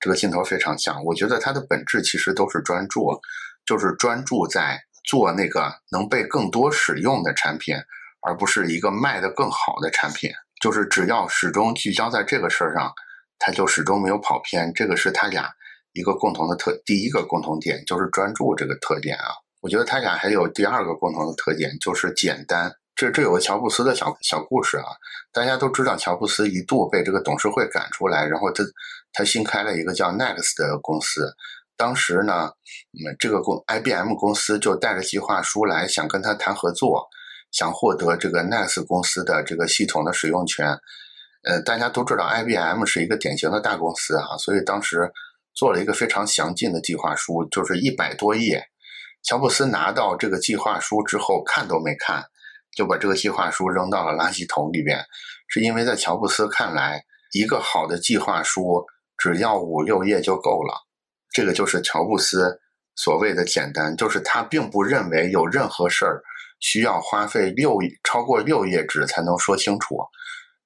[0.00, 3.20] 这个劲头非常像，我觉得它的本质其实都是专注。
[3.64, 7.76] 就是专注在做那个能被更多使用的产品，
[8.20, 10.32] 而不是一个卖的更好的产品。
[10.62, 12.92] 就是只要始终聚焦在这个事儿上，
[13.40, 14.72] 他就始终没有跑偏。
[14.72, 15.52] 这个是他俩
[15.92, 19.34] 一个共同的特，第一个共同点就是专注这个特点啊。
[19.60, 22.72] 我觉得他俩还有第二个共同的特点就是简单。
[22.94, 24.84] 这这有个乔布斯的小小故事啊，
[25.32, 28.62] 大家都知道乔布斯一度被这个董事会赶出来，然后他
[29.12, 31.34] 他新开了一个叫 Next 的公司。
[31.76, 32.50] 当时呢，
[32.92, 37.08] 嗯，这个公 IBM 公司就带着计划书来，想跟他谈合作，
[37.52, 40.76] 想获得这个 Next 公司的这个系统的使用权。
[41.44, 45.10] 呃，大家都知道 IBM 是一个典型的大公司啊，所以当时
[45.54, 48.64] 做了一个非常详尽的计划书，就是一百多页。
[49.24, 52.24] 乔布斯拿到这个计划书之后，看都没看，
[52.76, 55.04] 就把这个计划书扔到了垃圾桶里边，
[55.48, 58.84] 是因为在乔布斯看来，一个好的计划书
[59.18, 60.74] 只要五六页就够了。
[61.30, 62.60] 这个就是乔布斯
[62.94, 66.22] 所谓的简单，就是他并不认为有任何事儿
[66.62, 69.98] 需要花费六超过六页纸才能说清楚。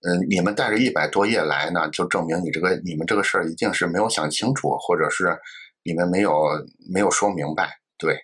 [0.03, 5.37] 嗯，你们带着一百多页来呢，就证明你这个你们这个事儿一定是没有想清楚，或者是
[5.83, 6.33] 你们没有
[6.89, 7.71] 没有说明白。
[7.99, 8.17] 对，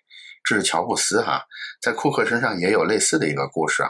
[0.45, 1.43] 这是乔布斯哈，
[1.81, 3.83] 在库克身上也有类似的一个故事。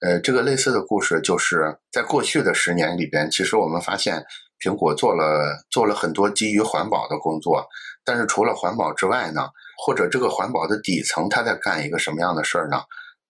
[0.00, 4.22] 呃，这个类似的故事就是在过去的十年里边，其实我们发现
[4.62, 7.66] 苹果做了做了很多基于环保的工作。
[8.04, 12.82] 但是除了环保之外呢，或者这个环保的底层，它在干一个什么样的事儿呢？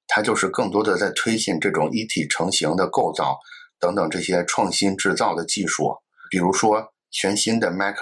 [0.06, 3.38] 它就是更多的在推进这种一体成型的构造
[3.78, 5.96] 等等这些创新制造的技术。
[6.30, 7.96] 比如说，全新的 Mac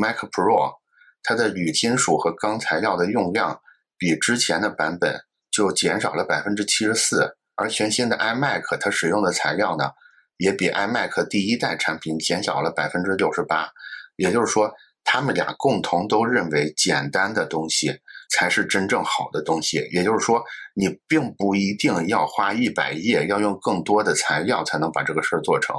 [0.00, 0.74] Mac Pro，
[1.22, 3.60] 它的铝金属和钢材料的用量
[3.98, 9.90] 比之前的版本就减少了百分之七十四，而全新的 iMac 它使用的材料呢，
[10.36, 13.68] 也比 iMac 第一代产品减小了百分之六十八。
[14.16, 14.72] 也就是说。
[15.08, 19.78] 他们俩共同都认为，简单的东西才是真正好的东西。
[19.92, 20.42] 也就是说，
[20.74, 25.76] 你并不一定要花一百页，要用更多的材料才能把这个事儿做成，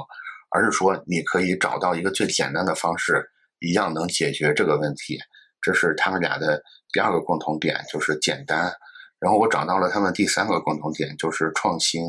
[0.50, 3.24] 而是说你可以找到一个最简单的方式，
[3.60, 5.18] 一样能解决这个问题。
[5.60, 8.72] 这是他们俩的第二个共同点，就是简单。
[9.18, 12.02] 然后我找到了他们第三个共同点，就是创新。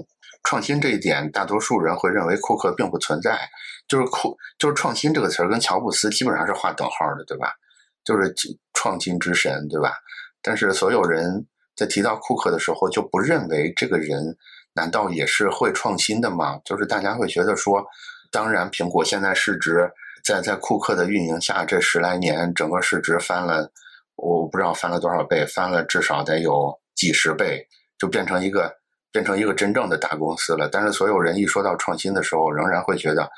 [0.43, 3.49] 创新这一点，大多数人会认为库克并不存在。
[3.87, 7.51] 就是库，就是创新这个词儿跟乔布斯基本上是划等号的，对吧？
[8.05, 8.31] 就是
[8.73, 9.91] 创新之神，对吧？
[10.41, 14.37] 但是所有人在提到库克的时候，就不认为这个人
[14.73, 16.59] 难道也是会创新的吗？
[16.63, 17.85] 就是大家会觉得说，
[18.31, 19.91] 当然，苹果现在市值
[20.23, 23.71] 在在库克的运营下，这十来年整个市值翻了，
[24.15, 28.73] 我不知道翻了多少倍，翻了至少得有几十倍，就变成一个
[29.11, 30.69] 变成一个真正的大公司了。
[30.71, 33.29] 但是所有人一说到创新的时候，仍然会觉得。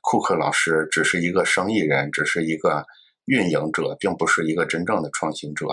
[0.00, 2.84] 库克老师只是一个生意人，只是一个
[3.26, 5.66] 运营者，并不是一个真正的创新者。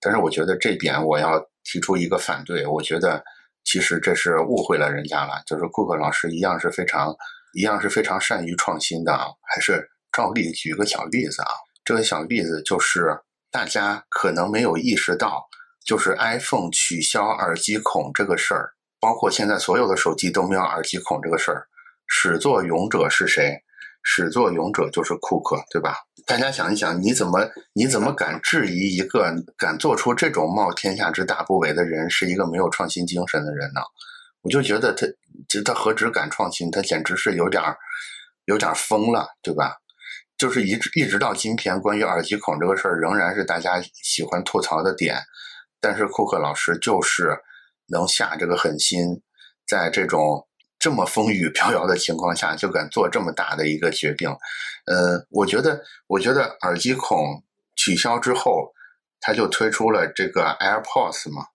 [0.00, 2.66] 但是，我觉得这点我要提出一个反对。
[2.66, 3.22] 我觉得
[3.64, 5.42] 其实这是误会了人家了。
[5.46, 7.14] 就是库克老师一样是非常
[7.54, 9.26] 一样是非常善于创新的啊。
[9.42, 11.50] 还是照例举个小例子啊，
[11.84, 13.18] 这个小例子就是
[13.50, 15.44] 大家可能没有意识到，
[15.84, 21.66] 就是 iPhone 取消耳机孔这个事儿，包括现在所有的手机都没有耳机孔这个事儿，
[22.06, 23.56] 始作俑者是谁？
[24.02, 25.96] 始作俑者就是库克，对吧？
[26.28, 27.40] 大家想一想，你怎么
[27.72, 33.80] 你怎么敢质疑一个敢做出这种冒天下之大不韪的人是一个没有创新精神的人呢？
[34.42, 35.06] 我就觉得他，
[35.48, 37.74] 就他何止敢创新，他简直是有点儿
[38.44, 39.74] 有点疯了，对吧？
[40.36, 45.16] 就是一直一直到今天，关于耳机孔这个事儿，仍然是大家喜欢吐槽的点。
[45.80, 47.38] 但是库克老师就是
[47.86, 49.22] 能下这个狠心，
[49.66, 50.46] 在这种
[50.78, 54.28] 这么风雨飘摇的情况下，就敢做这么大的一个决定。
[54.86, 57.42] 呃，我觉得，我觉得耳机孔
[57.76, 58.72] 取消之后，
[59.20, 61.46] 他就推出了这个 AirPods 嘛。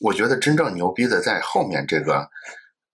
[0.00, 2.28] 我觉得真正牛逼的在后面这个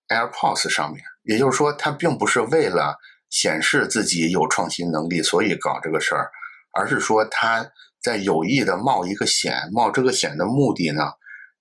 [0.09, 2.99] AirPods 上面，也就是说，他并不是为了
[3.31, 6.31] 显示自己有创新能力，所以搞这个事儿，
[6.73, 7.71] 而是说他
[8.03, 11.13] 在有意的冒一个险，冒这个险的目的呢？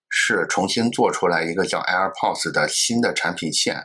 [0.09, 3.83] 是重新做出来一个叫 AirPods 的新的产品线，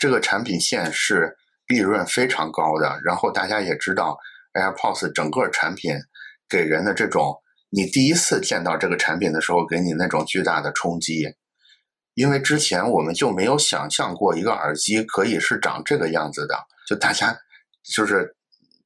[0.00, 1.36] 这个产品线是
[1.68, 2.98] 利润非常高的。
[3.04, 4.18] 然后大家也知道
[4.54, 5.94] ，AirPods 整个产品
[6.48, 7.36] 给人的这种，
[7.68, 11.36] 你第一次见到这个产品的时候，给你那种巨大的冲击，
[12.14, 16.56] 因为之前我们就没有想象过一个耳机可以是长这个样子的。
[16.88, 17.38] 就大家
[17.84, 18.34] 就是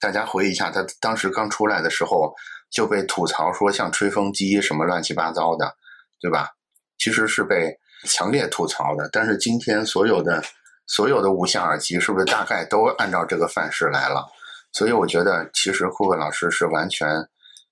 [0.01, 2.35] 大家回忆一下，它当时刚出来的时候
[2.71, 5.75] 就被吐槽说像吹风机什么乱七八糟的，
[6.21, 6.51] 对吧？
[6.99, 10.43] 其实是被强烈吐槽的，但是今天所有的
[10.87, 14.26] 所有的无线耳机是不是大概都按照这个范式来了？
[14.72, 17.28] 所以我觉得，其实库克老师是完全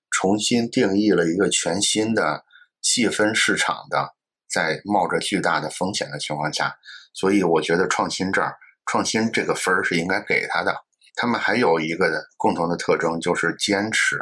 [0.09, 2.43] 重新定义了一个全新的
[2.81, 4.13] 细分市场的，
[4.49, 6.73] 在冒着巨大的风险的情况下，
[7.13, 8.55] 所以我觉得创新这儿
[8.85, 10.75] 创新这个分儿是应该给他的。
[11.15, 14.17] 他们还有一个共同的特征就是坚持，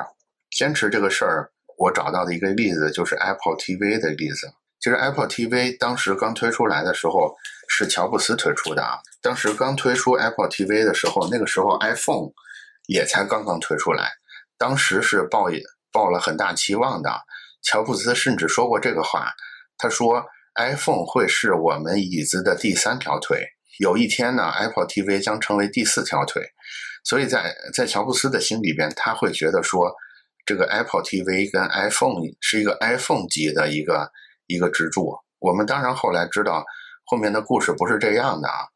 [0.50, 4.52] 坚持这个事儿，我找到的一个例子就是 Apple TV 的例子。
[4.82, 7.38] 其实 Apple TV 当时刚推出来的时候
[7.70, 8.98] 是乔布斯推出的啊。
[9.22, 12.32] 当时刚推出 Apple TV 的时候，那个时候 iPhone
[12.88, 14.10] 也才刚刚推出来，
[14.58, 15.46] 当时是抱
[15.92, 17.12] 抱了很大期望的。
[17.62, 19.32] 乔布斯甚至说过这个话，
[19.78, 20.26] 他说
[20.56, 26.42] iPhone 会是我们椅子的第三条腿，有一天呢，Apple TV 将成为第四条腿。
[27.04, 29.94] 所以在在乔布斯的心里边，他会觉得说，
[30.44, 34.12] 这个 Apple TV 跟 iPhone 是一个 iPhone 级的一个。
[34.52, 36.64] 一个支柱，我们当然后来知道
[37.06, 38.68] 后面的故事不是这样的啊，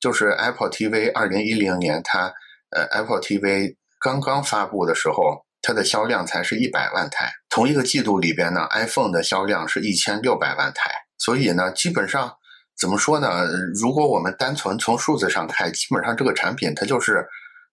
[0.00, 2.32] 就是 Apple TV 二零一零年它
[2.70, 12.32] 呃 Apple TV 刚刚发布的时候，它的销量才是一百万台，同一个季度里边呢，iPhone 的销量是一千六百万台，所以呢，基本上
[12.78, 13.46] 怎么说呢？
[13.74, 17.26] 如果我们单纯从数字上看，基本上这个产品它就是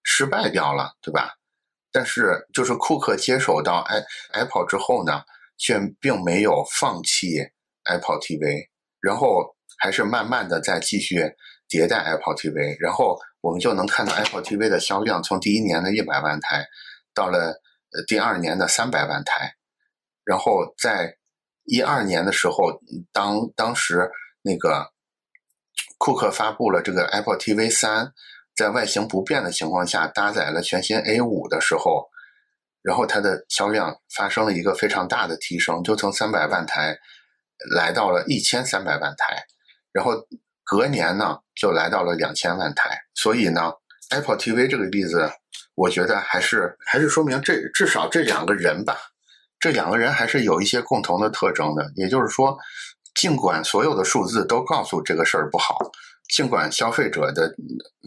[0.03, 1.31] 失败掉了，对吧？
[1.93, 4.03] 但是就是库克接手到 i
[4.33, 5.21] Apple 之后呢？
[5.57, 7.39] 却并没有放弃
[7.83, 8.67] Apple TV，
[9.01, 11.21] 然后还是慢慢的在继续
[11.67, 16.65] 迭代 Apple TV，然后我们就能看到 Apple TV 的销量从第一年的一百万台，
[17.13, 19.55] 到了呃第二年的三百万台，
[20.23, 21.17] 然后在
[21.63, 22.79] 一二年的时候，
[23.11, 24.09] 当当时
[24.41, 24.91] 那个
[25.97, 28.13] 库克发布了这个 Apple TV 三，
[28.55, 32.09] 在外形不变的情况下搭载了全新 A 五的时候。
[32.83, 36.97] 然后它的销量发生了一个非常大的提升，就从三百万台
[37.75, 39.43] 来到了一千三百万台，
[39.91, 40.13] 然后
[40.63, 42.97] 隔年呢就来到了两千万台。
[43.15, 43.73] 所以呢
[44.11, 45.29] ，Apple TV 这个例子，
[45.75, 48.97] 我觉得还是还是说明这至少这两个人吧，
[49.59, 51.91] 这两个人还是有一些共同的特征的。
[51.95, 52.57] 也就是说，
[53.15, 55.77] 尽管所有的数字都告诉这个事儿不好，
[56.29, 57.53] 尽管消费者的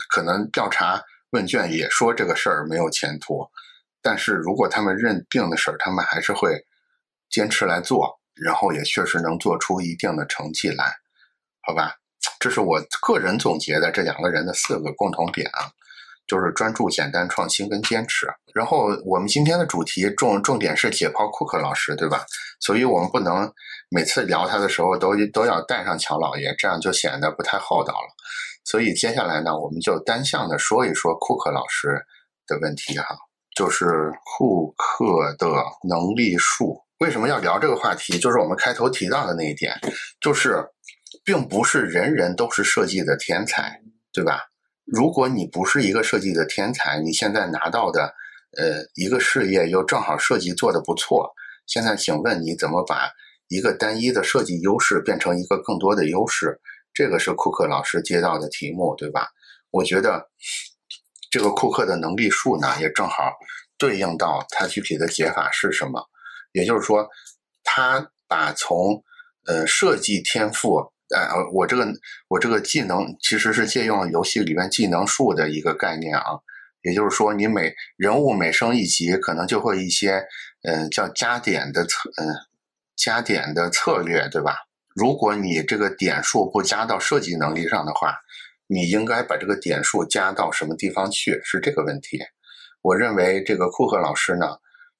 [0.08, 3.46] 可能调查问卷也说这个事儿没有前途。
[4.02, 6.64] 但是如果他们认定的事儿，他们还是会
[7.28, 10.84] 坚持来做，然后也确实能做出一定的成绩来，
[11.62, 11.94] 好吧？
[12.38, 15.68] 这是我个人总结的这两个人的四个共同点啊，
[16.26, 18.26] 就是专注、简单、创新跟坚持。
[18.54, 22.24] 然后我们今天的主题重重点是解剖库克老师，对吧？
[22.60, 23.50] 所以我们不能
[23.90, 28.08] 每次聊他的时候都都要带上乔老爷，这样就显得不太厚道了。
[28.64, 32.04] 所以接下来呢，我们就单向的说一说库克老师
[32.46, 33.16] 的问题哈。
[33.60, 35.46] 就是库克的
[35.86, 36.80] 能力树。
[37.00, 38.18] 为什么要聊这个话题？
[38.18, 39.78] 就是我们开头提到的那一点，
[40.18, 40.64] 就是
[41.26, 43.78] 并不是人人都是设计的天才，
[44.14, 44.40] 对吧？
[44.86, 48.04] 如果你不是一个设计的天才，你现在拿到的
[48.56, 51.30] 呃一个事业又正好设计做的不错，
[51.66, 53.10] 现在请问你怎么把
[53.48, 56.58] 一个单一的设计优势变成一个更多的优势？
[56.94, 59.28] 这个是库克老师接到的题目，对吧？
[59.70, 60.30] 我觉得。
[61.30, 63.32] 这个库克的能力数呢，也正好
[63.78, 66.04] 对应到他具体的解法是什么。
[66.52, 67.08] 也就是说，
[67.62, 69.00] 他把从
[69.46, 70.78] 呃设计天赋，
[71.14, 71.86] 呃，我这个
[72.26, 76.40] 我这个技能其实是借用了游戏里面技能数的一个概念啊。
[76.82, 80.24] 也就是说，你每人物每升一级，可能就会一些
[80.62, 82.26] 嗯叫加点的策嗯
[82.96, 84.56] 加点的策略，对吧？
[84.96, 88.18] 如果你这个点数不加到设计能力上的话。
[88.72, 91.40] 你应该把这个点数加到什么地方去？
[91.42, 92.20] 是这个问题。
[92.82, 94.46] 我认为这个库克老师呢，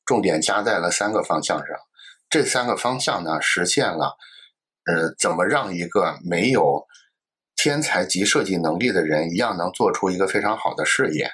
[0.05, 1.77] 重点加在了三个方向上。
[2.29, 4.16] 这三个方向呢，实现了
[4.87, 6.85] 呃，怎么让一个没有
[7.55, 11.31] 天才级设计能力的人一样能做出一个非常好的事业？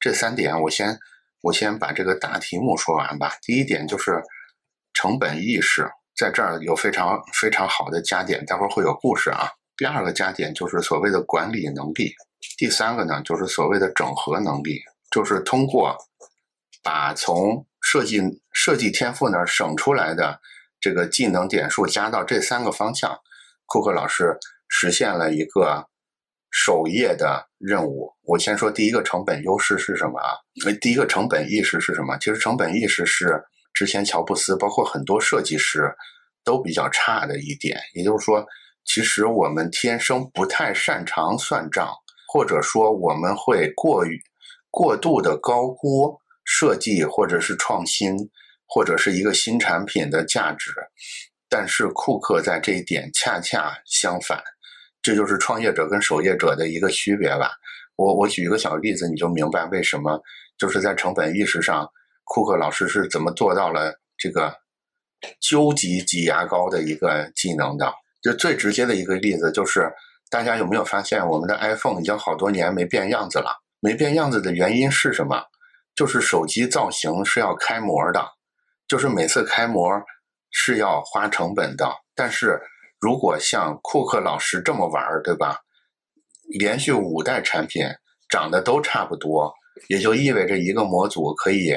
[0.00, 0.98] 这三点，我先
[1.42, 3.36] 我先把这个大题目说完吧。
[3.42, 4.22] 第一点就是
[4.94, 9.50] 成本意识，在这儿有非常非常好的加点，待会儿会有故事啊。
[9.76, 12.14] 第二个加点就是所谓的管理能力，
[12.56, 15.96] 第三个呢就是所谓的整合能力，就是通过
[16.80, 18.20] 把从设计
[18.52, 20.40] 设计天赋那儿省出来的
[20.80, 23.18] 这个技能点数加到这三个方向，
[23.66, 25.88] 库克老师实现了一个
[26.52, 28.12] 首页的任务。
[28.22, 30.38] 我先说第一个成本优势是什么啊？
[30.80, 32.16] 第一个成本意识是什么？
[32.18, 35.92] 其实成本意识是之前乔布斯包括很多设计师
[36.44, 38.46] 都比较差的一点，也就是说。
[38.84, 41.90] 其实我们天生不太擅长算账，
[42.28, 44.20] 或者说我们会过于
[44.70, 48.16] 过度的高估设计或者是创新，
[48.66, 50.70] 或者是一个新产品的价值。
[51.48, 54.42] 但是库克在这一点恰恰相反，
[55.00, 57.52] 这就是创业者跟守业者的一个区别吧。
[57.96, 60.20] 我我举一个小例子，你就明白为什么
[60.58, 61.88] 就是在成本意识上，
[62.24, 64.52] 库克老师是怎么做到了这个
[65.40, 67.92] 究极挤牙膏的一个技能的。
[68.24, 69.92] 就最直接的一个例子，就是
[70.30, 73.54] 大家有没有发现，我们的 iPhone 已经好多年没变样子了？
[73.80, 75.44] 没变样子的原因是什么？
[75.94, 78.26] 就是手机造型是要开模的，
[78.88, 80.02] 就是每次开模
[80.50, 81.86] 是要花成本的。
[82.14, 82.58] 但是
[82.98, 85.58] 如果像库克老师这么玩儿，对吧？
[86.58, 87.86] 连续五代产品
[88.30, 89.52] 长得都差不多，
[89.88, 91.74] 也就意味着一个模组可以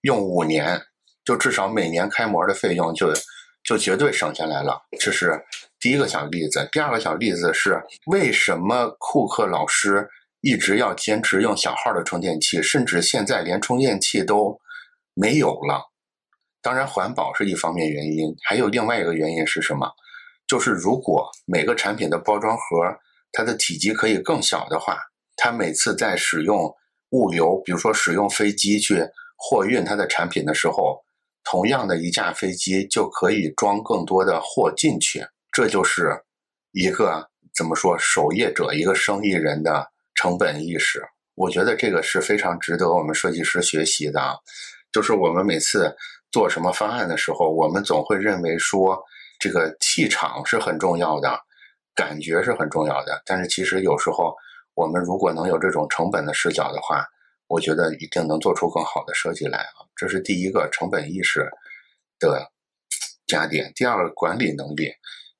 [0.00, 0.82] 用五年，
[1.24, 3.12] 就至少每年开模的费用就
[3.62, 4.82] 就绝对省下来了。
[4.98, 5.40] 这是。
[5.84, 10.08] 第一个小例子，第二个小例子是为什么库克老师
[10.40, 14.58] 一直要坚持用小号的充电器，甚至现在连充电器都
[15.12, 15.82] 没有了？
[16.62, 19.86] 当然，环保是一方面原因，还有另外一个原因是什么？
[20.46, 22.62] 就是如果每个产品的包装盒
[23.30, 24.98] 它的体积可以更小的话，
[25.36, 26.74] 它每次在使用
[27.10, 29.06] 物流，比如说使用飞机去
[29.36, 31.04] 货运它的产品的时候，
[31.44, 35.22] 同样的一架飞机就可以装更多的货进去。
[35.54, 36.20] 这就是
[36.72, 41.00] 一个怎么说守业者，一个生意人的成本意识。
[41.36, 44.34] 我觉得这个是非常值得我们设计师学习的啊。
[44.90, 45.94] 就是我们每次
[46.32, 49.00] 做什么方案的时候，我们总会认为说
[49.38, 51.38] 这个气场是很重要的，
[51.94, 53.22] 感觉是很重要的。
[53.24, 54.34] 但是其实有时候
[54.74, 57.06] 我们如果能有这种成本的视角的话，
[57.46, 59.86] 我觉得一定能做出更好的设计来啊。
[59.94, 61.48] 这是第一个成本意识
[62.18, 62.50] 的
[63.28, 63.70] 加点。
[63.76, 64.92] 第二个管理能力。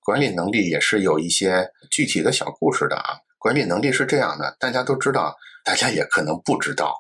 [0.05, 3.17] 管理能力也是有一些具体的小故事的啊。
[3.39, 5.35] 管理能力是这样的，大家都知道，
[5.65, 6.95] 大家也可能不知道，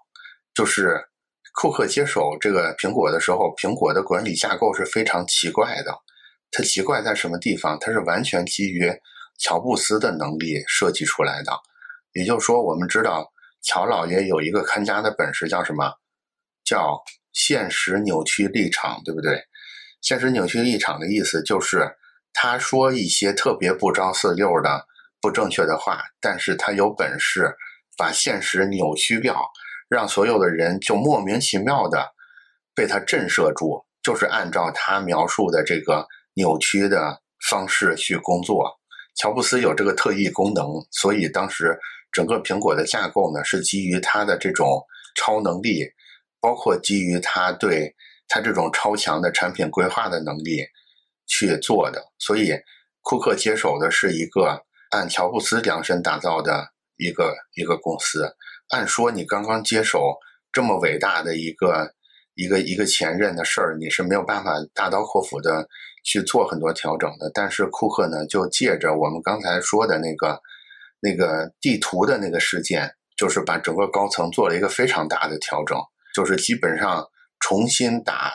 [0.55, 1.07] 就是
[1.55, 5.95] 库克接手这个苹果的时候，苹果的管理架构是非常奇怪的。
[6.51, 7.79] 它奇怪在什么地方？
[7.79, 8.91] 它是完全基于
[9.39, 11.53] 乔布斯的能力设计出来的。
[12.15, 13.31] 也就是说，我们知道
[13.63, 15.93] 乔老爷有一个看家的本事，叫什么？
[16.65, 16.99] 叫
[17.35, 19.43] 现实扭曲立场，对不对？
[20.01, 21.95] 现实扭曲立场的意思就是。
[22.35, 24.87] 他说一些特别不着四六的
[25.23, 27.57] 不正确的话，但是他有本事
[27.97, 29.41] 把现实扭曲掉，
[29.89, 32.13] 让所有的人就莫名其妙的
[32.75, 38.79] 被他震慑住，就是按照他描述的这个扭曲的方式去工作。
[39.15, 41.79] 乔布斯有这个特异功能，所以当时
[42.11, 44.83] 整个苹果的架构呢是基于他的这种
[45.15, 45.87] 超能力，
[46.41, 47.95] 包括基于他对
[48.29, 50.67] 他这种超强的产品规划的能力。
[51.27, 52.53] 去做的，所以
[53.03, 58.35] 库克接手的是一个按乔布斯量身打造的一个一个公司。
[58.69, 60.17] 按说你刚刚接手
[60.53, 61.93] 这么伟大的一个
[62.35, 65.69] 一个一个前任的事儿，你是没有办法大刀阔斧的
[66.05, 67.31] 去做很多调整的。
[67.35, 70.41] 但是库克呢，就借着我们刚才说的那个
[71.01, 75.79] 那个地图的那个事件，就是把整个高层做了一个非常大的调整，
[76.15, 77.07] 就是基本上
[77.41, 78.33] 重新打。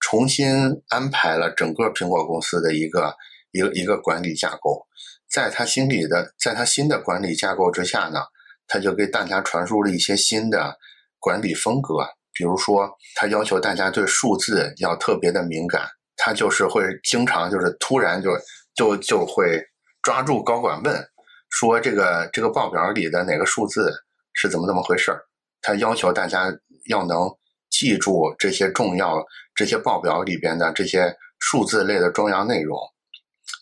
[0.00, 0.48] 重新
[0.88, 3.14] 安排了整个苹果公司的一个
[3.52, 4.86] 一个一个管理架构，
[5.30, 8.20] 在他心里的，在他新的管理架构之下呢，
[8.66, 10.76] 他就给大家传输了一些新的
[11.18, 12.08] 管理风格。
[12.32, 15.86] 比如说，他要求大家对数字要特别的敏感，
[16.16, 18.30] 他就是会经常就是突然就
[18.74, 19.62] 就就会
[20.02, 21.06] 抓住高管问
[21.50, 23.92] 说这个这个报表里的哪个数字
[24.32, 25.20] 是怎么怎么回事儿，
[25.60, 26.50] 他要求大家
[26.88, 27.30] 要能。
[27.70, 29.24] 记住这些重要、
[29.60, 32.78] 这些报表里边的这些数字类的重要内容，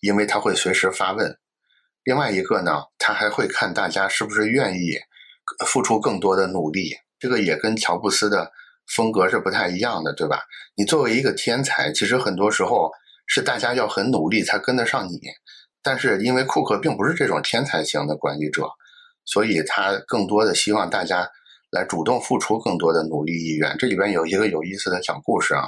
[0.00, 1.36] 因为他会随时发问。
[2.04, 4.96] 另外一个呢，他还会看大家是不是愿意
[5.66, 6.94] 付出更多的努力。
[7.18, 8.52] 这个也跟乔布斯的
[8.86, 10.40] 风格是不太一样的，对吧？
[10.76, 12.92] 你作为一个天才，其实很多时候
[13.26, 15.18] 是大家要很努力才跟得上你。
[15.82, 18.68] 但是因为库克并不是这种天才型的管理者，
[19.24, 21.28] 所以他更多的希望大家
[21.70, 23.76] 来主动付出更多的努力意愿。
[23.78, 25.64] 这里边有一个有意思的小故事啊，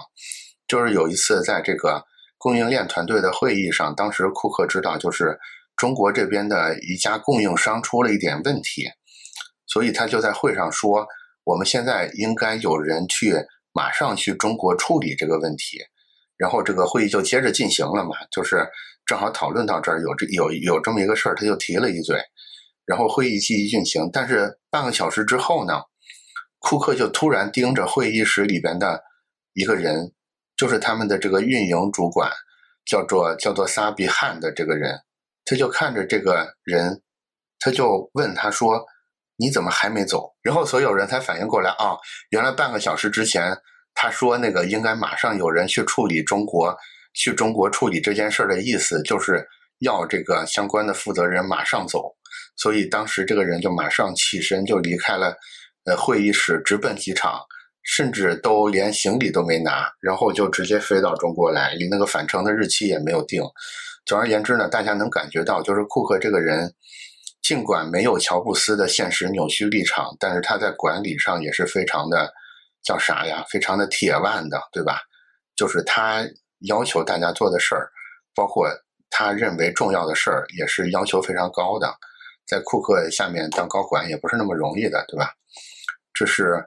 [0.66, 2.04] 就是有一次在这个
[2.38, 5.38] 供应链团队的会议上，当时库克知道就是
[5.76, 8.88] 中国这边的一家供应商出了一点问题，
[9.66, 11.06] 所以他就在会上说，
[11.44, 13.34] 我们现在应该有人去
[13.72, 15.78] 马上去中国处理这个问题。
[16.36, 18.66] 然后这个会议就接着进行了嘛，就是
[19.04, 22.18] 正好讨论到这儿有这有有这么一个事儿，他就提了一嘴，
[22.86, 24.08] 然后会议继续进行。
[24.10, 25.82] 但是半个小时之后呢，
[26.60, 29.02] 库克就突然盯着会议室里边的
[29.54, 30.12] 一个人，
[30.56, 32.30] 就是他们的这个运营主管，
[32.86, 35.00] 叫做叫做萨比汉的这个人，
[35.44, 37.02] 他就看着这个人，
[37.58, 38.86] 他就问他说
[39.36, 41.96] ：“你怎么还没走？”然后所有人才反应过来啊，
[42.30, 43.56] 原来半个小时之前。
[43.92, 46.74] 他说：“那个应该马上有人去处理中国，
[47.12, 49.46] 去中国处理这件事的意思，就是
[49.80, 52.14] 要这个相关的负责人马上走。
[52.56, 55.36] 所以当时这个人就马上起身就离开了，
[55.84, 57.40] 呃，会议室直奔机场，
[57.82, 63.42] 甚至都连行李都没拿，然后就直接飞到中国来，离那个返程的日期也没有定。
[64.04, 66.74] 总而言之呢，大家能感觉到，就是库克这个人，
[67.42, 72.32] 尽管没有乔布斯的现实扭曲立场，但是他在管理上也是非常的。”
[72.82, 73.44] 叫啥呀？
[73.50, 75.02] 非常的铁腕的，对吧？
[75.54, 76.26] 就是他
[76.60, 77.90] 要求大家做的事儿，
[78.34, 78.70] 包括
[79.10, 81.94] 他认为重要的事儿，也是要求非常高的。
[82.50, 85.32] 在库克下面当高管也不是那么容易的，对吧？
[86.12, 86.66] 这是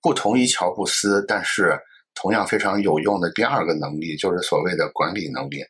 [0.00, 1.76] 不同于乔布斯，但是
[2.14, 5.64] 同样非常有用的第二个能力，就是所谓的管理能力。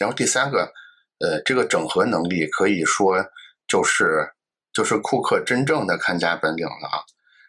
[0.00, 0.72] 然后第三个，
[1.20, 3.24] 呃，这个整合能力可以说
[3.68, 4.28] 就是
[4.72, 6.98] 就是库克真正的看家本领了啊。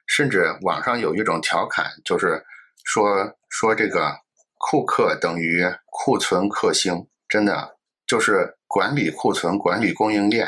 [0.06, 2.44] 甚至网上有一种调侃，就是
[2.84, 4.14] 说说这个
[4.60, 10.48] 库克等于库存克星，真的就是管理库存、管理供应链、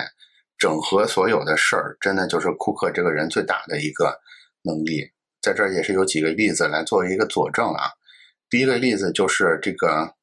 [0.58, 4.20] 整合所有的事儿，真的就是库克这个人最大的一个
[4.64, 5.12] 能力。
[5.42, 7.92] 在这儿也是有几个例子来作为一个佐证啊。
[8.50, 10.14] 第一个例子就是这个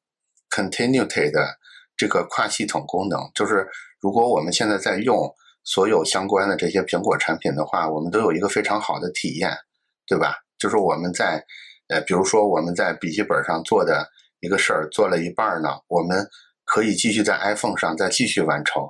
[0.49, 1.57] continuity 的
[1.95, 3.67] 这个跨系统功能，就是
[3.99, 5.33] 如果我们现在在用。
[5.63, 9.55] 所有相关的这些苹果产品的话，我们都有一个非常好的体验，
[10.07, 10.35] 对吧？
[10.57, 11.45] 就是我们在，
[11.87, 14.09] 呃，比如说我们在笔记本上做的
[14.39, 16.27] 一个事儿，做了一半呢，我们
[16.65, 18.81] 可以继续在 iPhone 上再继续完成，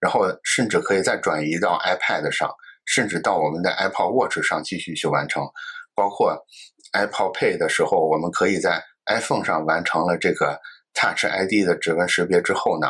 [0.00, 2.50] 然后甚至可以再转移到 iPad 上，
[2.86, 5.42] 甚至到我们的 Apple Watch 上继续去完成。
[5.94, 6.36] 包括
[6.92, 10.60] Apple Pay 的时候，我们可以在 iPhone 上完成了这个
[10.94, 12.88] Touch ID 的指纹识别之后呢，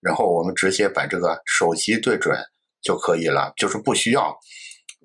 [0.00, 2.36] 然后我们直接把这个手机对准。
[2.82, 4.34] 就可以了，就是不需要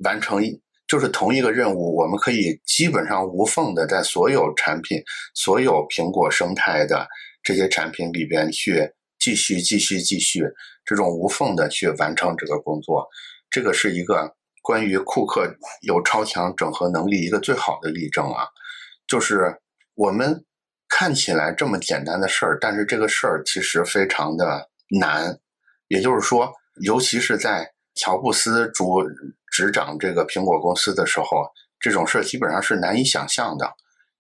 [0.05, 0.41] 完成，
[0.87, 7.05] 就是同一个任务，我们可以基本上无缝的在所有产品、所有苹果生态的
[7.43, 10.45] 这些产品里边去继续、继续、继续，
[10.85, 13.07] 这种无缝的去完成这个工作。
[13.49, 18.47] 这个是一个关于库克有超强整合能力一个最好的例证啊，
[19.07, 19.59] 就是
[19.95, 20.45] 我们
[20.87, 24.69] 看起来这么简单的事儿，但是这个事儿其实非常的
[24.99, 25.39] 难，
[25.87, 26.53] 也就是说。
[26.81, 29.01] 尤其是在乔布斯主
[29.49, 33.73] 执掌这个苹果公司的时候，这种事儿基本上是难以想象的，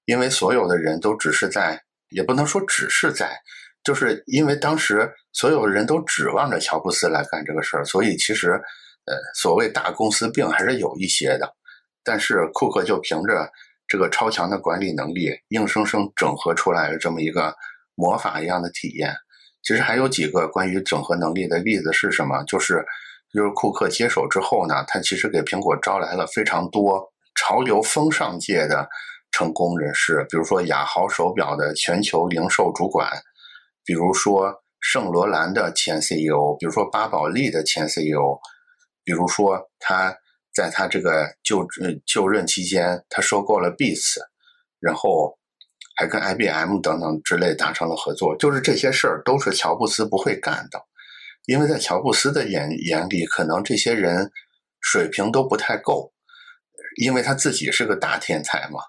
[0.05, 3.37] 因为所有的人都只是在，也不能说只是在，
[3.85, 8.51] 就是因为当时所有人都指望着乔布斯来干这个事儿，所以其实，
[9.05, 11.53] 呃，所谓大公司病还是有一些的。
[12.03, 13.49] 但是库克就凭着
[13.87, 17.55] 这个超强的管理能力，硬生生整合出来了这么一个
[17.95, 19.15] 魔法一样的体验。
[19.63, 22.43] 其实还有几个关于整合能力的例子是什么？
[22.43, 22.83] 就是，
[23.33, 27.03] 就是库克接手之后呢，他其实给苹果招来了非常多
[27.35, 28.87] 潮流风尚界的
[29.31, 33.09] 成功人士，比如说雅豪手表的全球零售主管，
[33.85, 38.37] 比如说圣罗兰的前 CEO，比如说巴宝莉的前 CEO，
[39.03, 40.13] 比如说他
[40.53, 41.65] 在他这个就
[42.05, 44.17] 就任期间，他收购了 Beats，
[44.79, 45.37] 然后。
[45.97, 50.77] 还跟 IBM 等等之类达成了合作，就是这些事儿都是乔布斯不会干的，
[51.45, 54.29] 因为在乔布斯的眼眼里，可能这些人
[54.81, 56.11] 水平都不太够，
[57.01, 58.81] 因为他自己是个大天才嘛。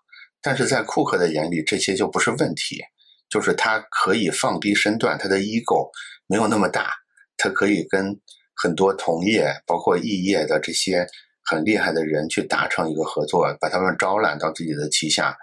[0.43, 2.83] 但是在库克的眼里，这些就不是问题，
[3.29, 5.91] 就是他可以放低身段，他的 ego
[6.27, 6.93] 没有那么大，
[7.37, 8.21] 他可以跟
[8.55, 11.07] 很多同业，包括异业的这些
[11.45, 15.37] 很厉害的人去达成一个合作，把他们招揽到自己的旗下。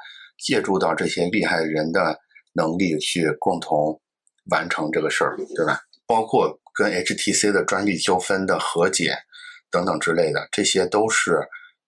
[0.44, 2.18] 借助到这些厉害人的
[2.54, 4.02] 能力去共同
[4.50, 5.80] 完成这个事儿，对吧？
[6.06, 9.16] 包括跟 HTC 的专利纠纷的和解
[9.72, 11.40] 等等之类的，这些都是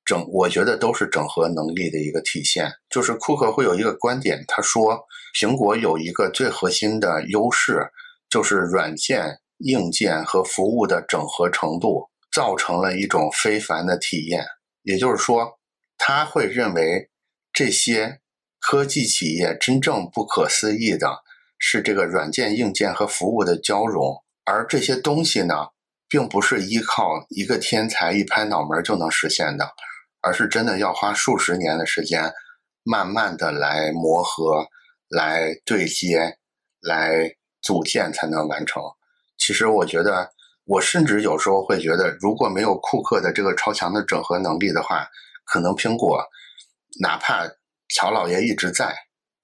[0.05, 2.71] 整，我觉得都是整合能力的一个体现。
[2.89, 5.03] 就是库克会有一个观点，他说
[5.37, 7.87] 苹果有一个最核心的优势，
[8.29, 14.45] 就是软件硬件和服务的整合程度，造成了一种非凡的体验。
[14.83, 15.57] 也就是说，
[15.97, 17.09] 他会认为
[17.51, 18.19] 这些
[18.59, 21.23] 科技企业真正不可思议的
[21.57, 25.55] 是这个软件、硬件和服务的交融，而这些东西呢，
[26.07, 29.65] 并不是依靠一个天才一拍脑门就能实现的，
[30.25, 32.33] 而是真的要花数十年的时间，
[32.83, 34.67] 慢慢的来磨合、
[35.07, 36.39] 来对接、
[36.81, 38.81] 来组建才能完成。
[39.37, 40.31] 其实我觉得，
[40.65, 45.07] 我甚至有时候会觉得，如果没有库克的这个超强的整合能力的话，
[45.45, 46.23] 可能苹果
[46.99, 47.47] 哪怕
[47.93, 48.95] 乔老爷一直在，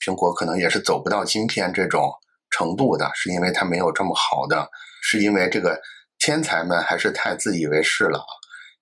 [0.03, 2.11] 苹果可能也是走不到今天这种
[2.49, 4.67] 程度的，是因为他没有这么好的，
[5.03, 5.79] 是因为这个
[6.17, 8.19] 天才们还是太自以为是了，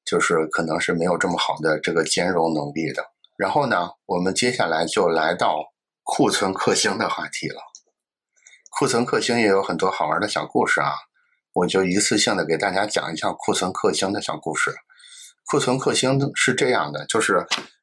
[0.09, 3.03] 就是可能是没有这么好的这个兼容能力的。
[3.37, 5.57] 然后呢，我们接下来就来到
[6.03, 7.61] 库存克星的话题了。
[8.71, 10.93] 库存克星也有很多好玩的小故事啊。
[11.53, 14.71] 我就一次性的给大家讲一下库存克星的小故事。
[15.51, 17.35] 库存克星是这样的，就是，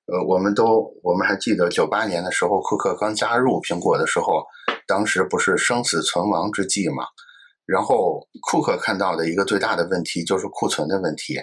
[0.06, 4.44] 呃，我们都我们还记得九八年的时候，库克刚加入苹果的时候，
[4.86, 7.04] 当时不是生死存亡之际嘛。
[7.66, 11.36] 然后库克看到的一个最大的问题就是库存的问题。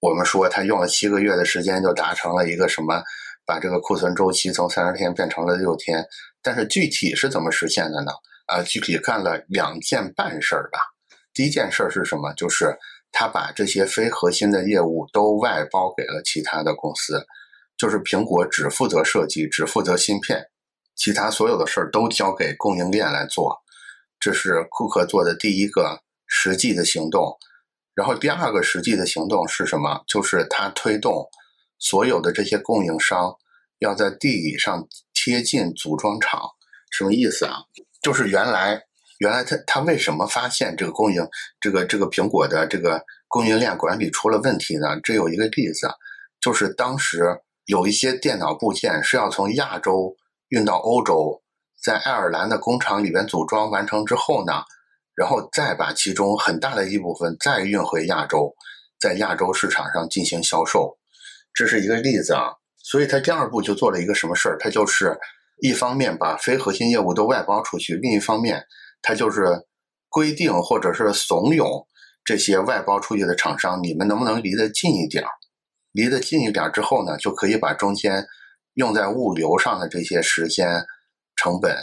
[0.00, 3.02] 我们说他用了七个月的时间就达成了一个什么，
[3.44, 6.04] 把这个库存周期从三十天变成了六天。
[6.40, 8.12] 但是具体是怎么实现的呢？
[8.46, 10.78] 啊，具体干了两件半事儿吧。
[11.34, 12.32] 第一件事儿是什么？
[12.34, 12.76] 就是
[13.10, 17.26] 他把这些非核心的业务都外包给了其他的公司，
[17.76, 20.46] 就是苹果只负责设计，只负责芯片，
[20.94, 23.58] 其他所有的事儿都交给供应链来做。
[24.20, 27.36] 这是库克做的第一个实际的行动。
[27.98, 30.04] 然后第二个实际的行动是什么？
[30.06, 31.28] 就是他推动
[31.80, 33.34] 所有的这些供应商
[33.80, 36.40] 要在地理上贴近组装厂。
[36.92, 37.56] 什么意思啊？
[38.00, 38.80] 就是原来。
[39.18, 41.20] 原来他他为什么发现这个供应
[41.60, 44.96] 这个这个苹果的这个供应链管理出了问题呢？
[45.02, 45.90] 这有一个例子，
[46.40, 47.24] 就是当时
[47.64, 50.14] 有一些电脑部件是要从亚洲
[50.50, 51.42] 运到欧洲，
[51.82, 54.62] 在爱尔兰的工厂里边组装完成之后呢，
[55.18, 58.54] 然后再把其中很大的一部分再运回亚洲，
[59.00, 60.96] 在亚洲市场上进行销售，
[61.52, 62.52] 这是一个例子啊。
[62.76, 64.56] 所以他第二步就做了一个什么事儿？
[64.60, 65.18] 他就是
[65.60, 68.64] 一方面把非核心业务都外包出去，另一方面。
[69.02, 69.66] 他就是
[70.08, 71.84] 规定或者是怂恿
[72.24, 75.30] 这些外包出去的厂商，你们能不能离得近一点儿？
[75.92, 78.24] 离得近一点儿之后呢，就可以把中间
[78.74, 80.84] 用在物流上的这些时间
[81.34, 81.76] 成本、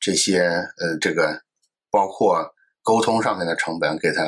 [0.00, 1.40] 这些呃这个
[1.90, 2.54] 包括
[2.86, 4.22] 沟通上面的成本给它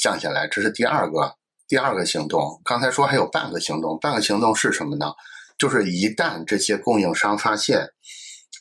[0.00, 0.46] 降下来。
[0.46, 1.34] 这是第二个
[1.66, 2.60] 第二个行动。
[2.64, 5.12] 刚才说还有半个行动，半个行动是什么呢？
[5.58, 7.84] 就是一旦这些供应商发现，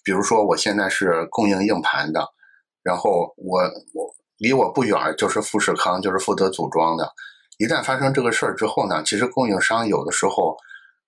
[0.04, 2.28] 比如说我现在是供应硬盘的。
[2.82, 3.62] 然后我
[3.94, 7.12] 我离我不远就是富士康，就是负责组装的。
[7.58, 10.58] 一旦发生这个事儿之后呢，其实供应商有的时候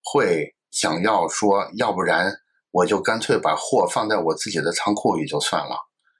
[0.03, 2.31] 会想要说，要不然
[2.71, 5.75] 我就干脆把货放在我自己的仓库里就算了，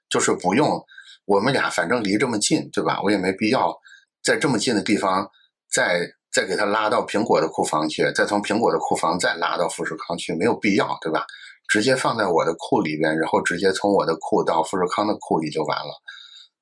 [0.08, 0.84] 就是不用
[1.28, 3.02] 我们俩反正离这么近，对吧？
[3.02, 3.76] 我也没必要
[4.22, 5.28] 在这么近的地方
[5.70, 6.00] 再
[6.32, 11.26] 再给他拉到苹果的库房去，再从苹果的库房再拉到富士康去，没有必要，对吧？
[11.68, 15.92] 直接放在我的库里边，然后直接从我的库到富士康的库里就完了。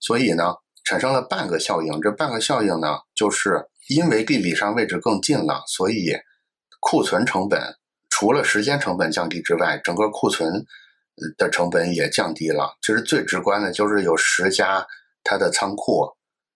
[0.00, 0.52] 所以呢，
[0.84, 2.00] 产生了半个效应。
[2.00, 6.12] 这半个效应呢，就是因为地理上位置更近了，所以
[6.80, 7.62] 库存成本
[8.10, 10.66] 除了时间成本降低之外，整个库存
[11.36, 12.76] 的成本也降低了。
[12.82, 14.86] 其实最直观的就是有十家
[15.24, 16.06] 它的仓库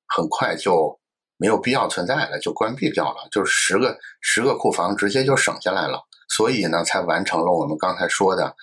[0.06, 0.98] 很快就
[1.36, 6.00] 没有必要存在了，就关闭掉了，就是十个十个库房直接就省下来了。
[6.28, 8.54] 所以呢，才完成了我们刚才说的，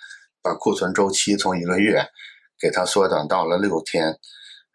[0.42, 2.02] 把库存周期从一个月
[2.60, 4.16] 给它缩短到了六天，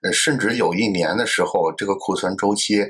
[0.03, 2.83] 呃，甚至有一年的时候，这个库存周期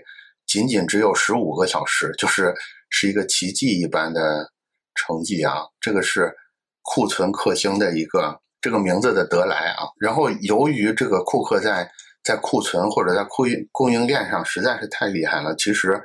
[0.46, 2.54] 仅仅只有十五个小时，就是
[2.90, 4.52] 是一个奇迹一般的
[4.96, 5.62] 成绩啊！
[5.80, 6.36] 这个是
[6.84, 9.90] 库存克星的一个这个名字的得来啊。
[10.00, 11.90] 然后由于这个库克在
[12.24, 16.00] 在库存或者在库应供应链上实在是太厉害了，其实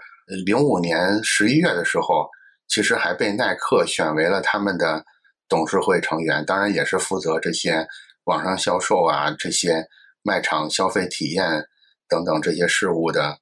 [0.46, 2.26] 零五年十一月的时候。
[2.70, 5.02] 其实还被耐克选为了他们的
[5.48, 7.88] 董事会成员，当然也是负责这些
[8.24, 9.82] 网上销售啊、这些
[10.22, 11.64] 卖场消费体验
[12.10, 13.38] 等等这些事务的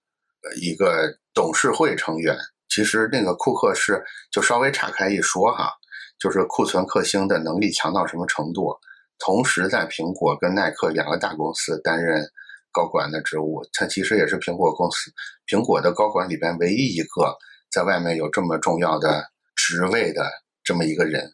[0.62, 2.38] 一个董事会成员。
[2.68, 5.72] 其实那个库克是就稍微岔开一说哈，
[6.18, 8.76] 就是库存克星的能力强到什么程度？
[9.18, 12.22] 同时在苹果跟耐克两个大公司担任
[12.70, 15.10] 高管的职务，他其实也是苹果公司
[15.46, 17.36] 苹果的高管里边唯一一个。
[17.68, 20.24] 在外面有这么重要的职位的
[20.62, 21.32] 这么一个人，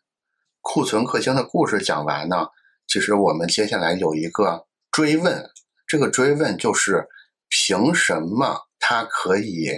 [0.60, 2.48] 库存克星的故事讲完呢，
[2.88, 5.50] 其实我们接下来有一个追问，
[5.86, 7.06] 这个追问就是
[7.48, 9.68] 凭什么他可以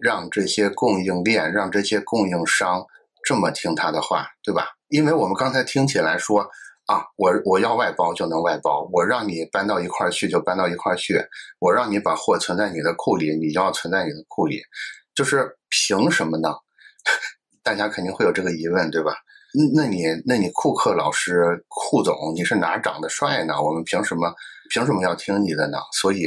[0.00, 2.84] 让这些供应链、让这些供应商
[3.24, 4.68] 这么听他的话，对吧？
[4.88, 6.40] 因为我们刚才听起来说
[6.86, 11.18] 啊，我我要外包就能外包，我让你搬到一块儿去就搬到一块儿去，
[11.58, 14.60] 我让你把货存在你的库里，你就要存在你的库里，
[15.14, 16.50] 就是凭什么呢？
[17.62, 19.14] 大家肯定会有这个疑问，对吧？
[19.74, 23.62] 那你那你库克老师库总，你是哪长得帅呢？
[23.62, 24.34] 我们凭什么
[24.70, 25.78] 凭什么要听你的呢？
[25.92, 26.26] 所以，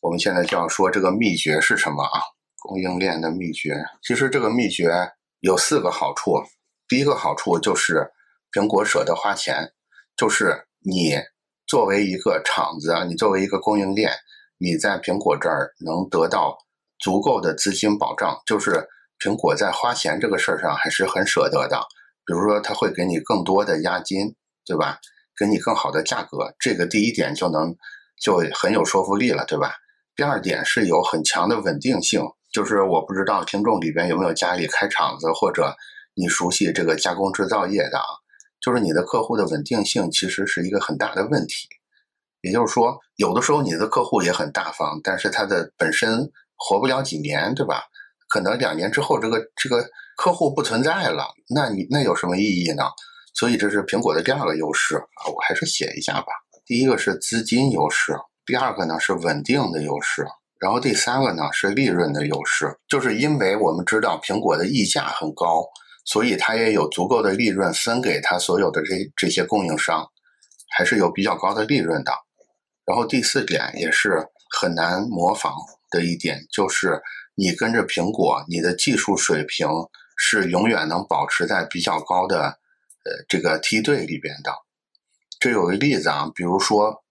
[0.00, 2.20] 我们现在就要说这个秘诀是什么啊？
[2.60, 4.90] 供应链的秘诀，其实这个秘诀
[5.44, 6.42] 有四个好处。
[6.88, 8.10] 第一个好处就是
[8.50, 9.74] 苹果舍得花钱，
[10.16, 11.16] 就是你
[11.66, 14.10] 作为一个厂子啊，你作为一个供应链，
[14.56, 16.56] 你在苹果这儿能得到
[16.98, 18.88] 足够的资金保障，就是
[19.22, 21.78] 苹果在花钱这个事儿上还是很舍得的。
[22.24, 24.34] 比如说，他会给你更多的押金，
[24.64, 24.98] 对吧？
[25.38, 27.76] 给你更好的价格，这个第一点就能
[28.18, 29.74] 就很有说服力了，对吧？
[30.16, 32.22] 第二点是有很强的稳定性，
[32.54, 35.74] 就是我不知道听众里边有没有家里开厂子或者
[36.14, 38.04] 你熟悉这个加工制造业的啊，
[38.60, 41.68] 就是你的客户的稳定性其实是一个很大的问题。
[42.42, 47.82] 也就是说，有的时候你的客户也很大方，但是他的本身活不了几年，对吧？
[48.28, 49.84] 可能两年之后，这个这个
[50.16, 52.84] 客户不存在了，那你那有什么意义呢？
[53.34, 56.26] 所以这是苹果的第二个优势啊，我还是写一下吧。
[56.64, 58.14] 第一个是资金优势，
[58.46, 60.24] 第二个呢是稳定的优势，
[60.64, 62.74] 然后第三个呢是利润的优势。
[62.88, 65.62] 就是因为我们知道苹果的溢价很高，
[66.06, 70.08] 所以它也有足够的利润分给它所有的这这些供应商，
[70.70, 72.12] 还是有比较高的利润的。
[72.86, 74.26] 然后第四点也是
[74.58, 75.52] 很难模仿
[75.90, 77.02] 的一点，就是。
[77.36, 79.66] 你跟着苹果，你的技术水平
[80.16, 84.52] 是永远能保持在比较高的，呃，这个梯队里边的。
[85.40, 87.02] 这有个例子啊，比如说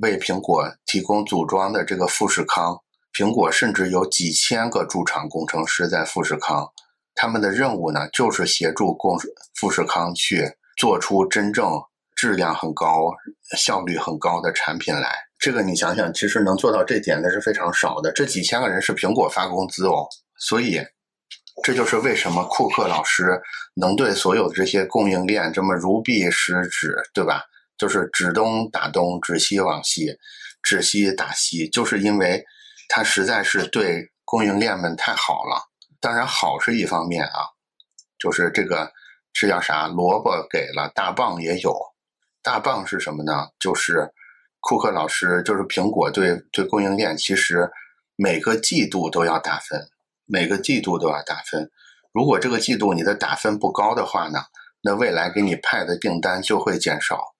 [0.00, 2.78] 为苹果提供组装的这个富士康，
[3.12, 6.68] 苹果甚至有几千个驻场工程师在富士康，
[7.14, 9.18] 他们的任务呢就是协助共
[9.54, 11.82] 富士康去做出真正
[12.14, 13.12] 质量很高、
[13.56, 15.16] 效率很高的产品来。
[15.38, 18.12] 这个你想想，其实能做到这点的是非常少的。
[18.12, 20.80] 这几千个人是苹果发工资哦，所以
[21.64, 23.40] 这就是为什么库克老师
[23.74, 27.42] 能对所有这些供应链这么如臂使指，对吧？
[27.78, 30.18] 就是指东打东，指西往西，
[30.62, 32.44] 指西打西，就是因为
[32.88, 35.68] 他实在是对供应链们太好了。
[36.00, 37.46] 当然，好是一方面啊，
[38.18, 38.92] 就是这个
[39.32, 39.86] 这叫啥？
[39.86, 41.74] 萝卜给了，大棒也有。
[42.42, 43.48] 大棒是什么呢？
[43.58, 44.12] 就是。
[44.60, 47.70] 库克老师就是苹果对对供应链，其实
[48.16, 49.88] 每个季度都要打分，
[50.26, 51.70] 每个季度都要打分。
[52.12, 54.40] 如果这个季度你的打分不高的话呢，
[54.82, 57.36] 那未来给你派的订单就会减少。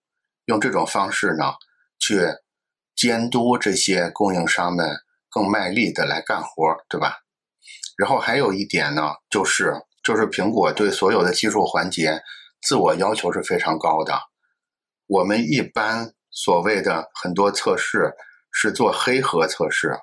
[0.49, 1.55] 用这种方式呢，
[1.99, 2.21] 去
[2.95, 4.87] 监督这些供应商们
[5.31, 7.21] 更卖力的来干活，对吧？
[7.97, 9.73] 然后还有一点呢，就是
[10.03, 12.21] 就是苹果对所有的技术环节
[12.61, 14.21] 自我要求是非常高的。
[15.07, 16.13] 我们一般。
[16.31, 18.13] 所谓的很多测试
[18.53, 19.99] 是做黑盒测试，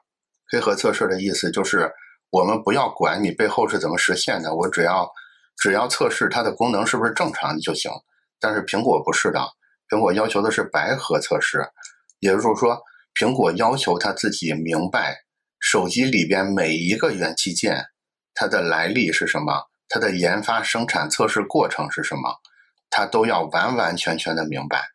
[0.52, 1.90] 黑盒测试的意思就是
[2.32, 5.10] 我们不要管你背后是怎么实现的，我只要
[5.56, 7.92] 只要测试它的功能是不是正常就行。
[8.40, 9.40] 但是苹果不是的，
[9.96, 11.66] 苹果要求的是白盒测试，
[12.20, 12.82] 也就是说，
[13.18, 15.24] 苹果要求他自己明白
[15.58, 17.82] 手机里边每一个元器件
[18.34, 19.54] 它的来历是什么，
[19.88, 22.42] 它的研发、生产、测试过程是什么，
[22.90, 24.90] 它都要完完全全的明白。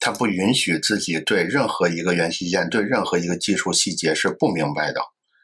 [0.00, 5.02] 他不允许自己对任何一个元器件、对任何一个技术细节是不明白的。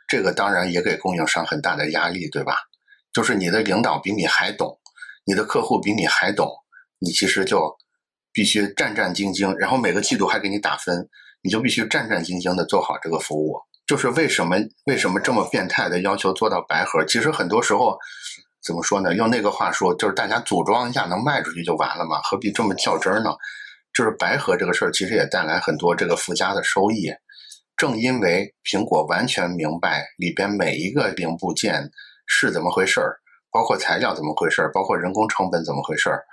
[0.08, 2.56] 这个当然也给供应商很大的压力，对吧？
[3.12, 4.78] 就是你的领导比你还懂，
[5.26, 6.48] 你的客户比你还懂，
[6.98, 7.76] 你其实就
[8.35, 11.09] 必须战战兢兢，然后每个季度还给你打分，
[11.41, 13.59] 你就必须战战兢兢的做好这个服务。
[13.87, 14.57] 就是为什么
[14.87, 17.05] 为什么这么变态的要求做到白盒？
[17.05, 17.97] 其实很多时候
[18.62, 19.14] 怎么说呢？
[19.14, 23.30] 用那个话说，就是大家组装一下能卖出去就完了嘛，何必这么较真呢？
[23.93, 27.12] 就是白盒这个事儿，其实也带来很多这个附加的收益。
[27.76, 31.91] 正因为苹果完全明白里边每一个零部件
[32.26, 33.16] 是怎么回事儿，
[33.53, 36.24] 包括材料怎么回事儿，包括人工成本怎么回事儿，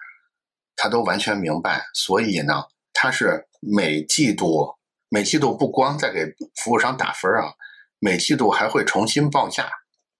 [0.76, 1.84] 他都完全明白。
[1.94, 2.64] 所以呢，
[2.94, 4.76] 他是每季度
[5.10, 6.26] 每季度不光在给
[6.64, 7.54] 服务商打分啊，
[8.00, 9.70] 每季度还会重新报价，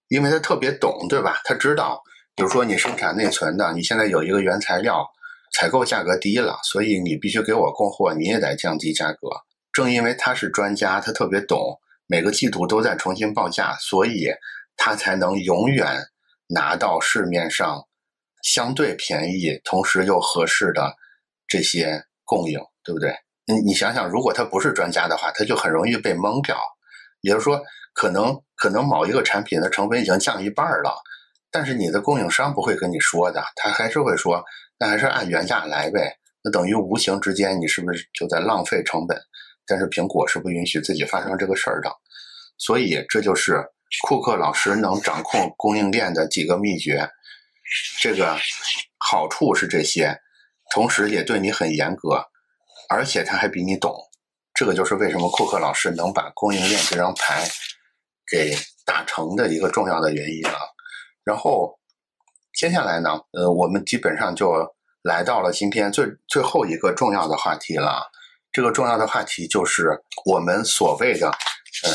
[0.08, 1.40] 因为他特别懂，对吧？
[1.44, 2.02] 他知道，
[2.34, 5.06] 比如说你生产内存的，你现在有一个原材料。
[5.54, 9.28] 采购价格低了，所以你必须给我供货，你也得降低价格。
[9.70, 14.28] 正因为他是专家，他特别懂，每个季度都在重新报价，所以
[14.78, 16.06] 他才能永远
[16.48, 17.86] 拿到市面上
[18.42, 20.94] 相对便宜、同时又合适的
[21.46, 23.14] 这些供应，对不对？
[23.46, 26.56] 你你想想，如果他不是专家的话，他就很容易被蒙掉。
[27.22, 27.62] 也就是说，
[27.94, 30.94] 可能可能某一个产品的成本已经降一半了，
[31.50, 34.44] 但是你的供应商不会跟你说的，他还是会说，
[34.78, 36.18] 那还是按原价来呗。
[36.42, 39.16] 那等于无形之间，你是不是就在浪费成本？
[39.64, 41.90] 但是苹果是不允许自己发生这个事儿的，
[42.58, 43.64] 所以这就是
[44.06, 47.08] 库克老师能掌控供应链的几个秘诀。
[48.00, 48.38] 这个
[48.98, 50.18] 好处是这些，
[50.70, 52.26] 同时也对你很严格，
[52.88, 53.94] 而且他还比你懂。
[54.54, 57.48] 这个就是为什么库克老师能把供应链这张牌
[58.30, 58.54] 给
[58.84, 60.54] 打成的一个重要的原因啊。
[61.24, 61.78] 然后
[62.54, 68.10] 接下来呢，呃，我们基本上就来到了今天最最后一个重要的话题了。
[68.52, 71.90] 这个重要的话题就是我们所谓的，呃，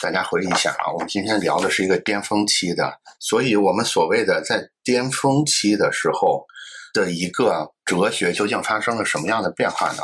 [0.00, 6.46] 大家回忆一下啊，我们今天聊的是一个巅峰期的，所以我们所谓的在巅峰期的时候
[6.94, 10.02] 的一个哲学究竟发生了什么样的变化呢？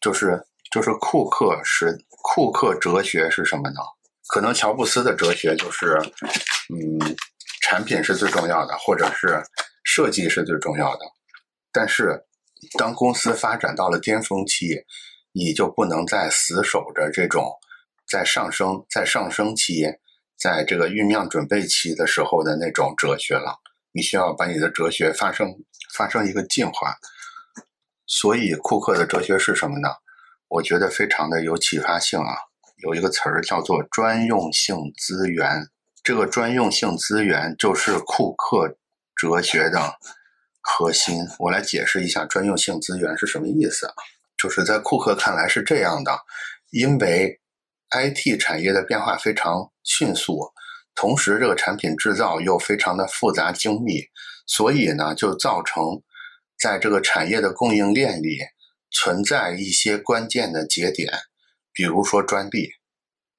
[0.00, 0.38] 就是
[0.70, 3.80] 就是库克是库克哲学是什么呢？
[4.28, 5.98] 可能乔布斯的哲学就是，
[6.68, 7.16] 嗯，
[7.62, 9.42] 产品是最重要的，或者是
[9.84, 11.00] 设计是最重要的，
[11.72, 12.22] 但是
[12.78, 14.84] 当公司发展到了巅峰期。
[15.36, 17.52] 你就不能再死守着这种
[18.14, 19.86] 在上升、在上升期、
[20.38, 23.58] 在这个酝酿准备期的时候的那种哲学了。
[23.90, 25.48] 你需要把你的哲学发生
[25.96, 26.94] 发生一个进化。
[28.06, 29.88] 所以，库克的哲学是什么呢？
[30.46, 32.36] 我觉得非常的有启发性啊。
[32.84, 35.68] 有一个词儿叫做专用性资源。
[36.04, 38.76] 这个专用性资源就是库克
[39.16, 39.98] 哲学的
[40.60, 41.16] 核心。
[41.40, 43.94] 我来解释一下专用性资源是什么意思啊？
[44.38, 46.16] 就是在库克看来是这样的，
[46.70, 47.40] 因为
[47.94, 50.52] IT 产业的变化非常迅速，
[50.94, 54.02] 同时这个产品制造又非常的复杂精密，
[54.46, 56.02] 所以呢，就造成
[56.58, 58.38] 在这个产业的供应链里
[58.90, 61.12] 存在一些关键的节点，
[61.72, 62.68] 比如说专利，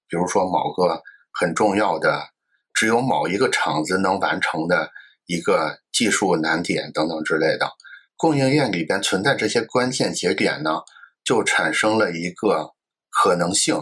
[0.08, 1.02] 比如说某个
[1.32, 2.30] 很重要的
[2.74, 4.92] 只有某一个厂子能完成的
[5.26, 7.70] 一个技术难点等等之类的。
[8.18, 10.80] 供应链里边存在这些关键节点呢？
[11.26, 12.76] 就产生了一个
[13.10, 13.76] 可能性，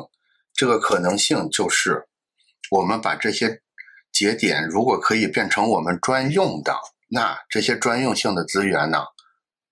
[0.53, 2.05] 这个可能性就是，
[2.71, 3.61] 我们把这些
[4.11, 6.75] 节点如果可以变成我们专用的，
[7.09, 8.99] 那这些专用性的资源呢，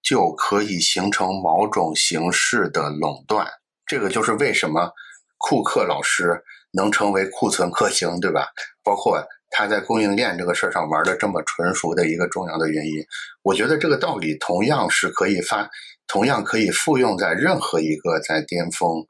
[0.01, 3.47] 就可以形成某种形式的垄断。
[3.85, 4.91] 这个就是为什么
[5.37, 8.47] 库克老师能成为库存克星，对吧？
[8.83, 13.03] 包括他在供应链这个事儿上玩的这么纯熟的一个重要的原因。
[13.43, 15.69] 我觉得这个道理同样是可以发。
[16.07, 19.05] 同样可以复用在任何一个在巅峰，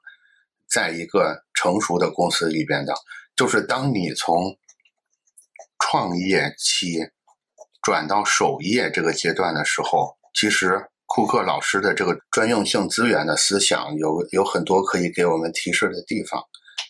[0.70, 2.94] 在一个成熟的公司里边的，
[3.36, 4.58] 就是当你从
[5.78, 6.98] 创业期
[7.84, 16.42] 转到守业这个阶段的时候，其实库克老师的这个专用性资源的思想有有很多可以给我们提示的地方。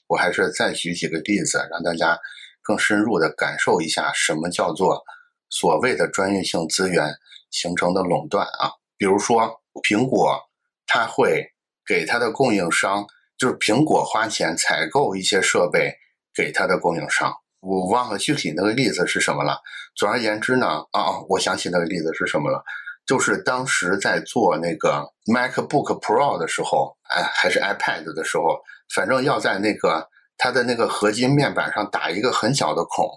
[0.08, 2.18] 我还是再举几个例子，让大家
[2.62, 5.04] 更深入的感受一下什么叫做
[5.50, 7.14] 所谓的专用性资源
[7.50, 9.60] 形成的垄断啊，比如说。
[9.88, 10.38] 苹果，
[10.86, 11.48] 它会
[11.86, 13.08] 给它的供应商，
[13.42, 15.92] 就是苹果花钱采购一些设备
[16.32, 17.34] 给它的供应商。
[17.60, 19.60] 我忘了具体那个例子是什么了。
[19.96, 22.64] 总而言之呢，啊，我想起那个例子是什么了，
[23.04, 28.60] 就是当时在做那个 MacBook Pro 的时候，哎，还是 iPad 的时候，
[28.94, 33.10] 反正要在那个它的那个合金面板上打一个很小的孔。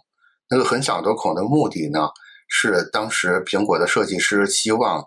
[0.48, 2.08] 那个很小的孔的目的呢，
[2.48, 5.04] 是当时苹果的设计师希望。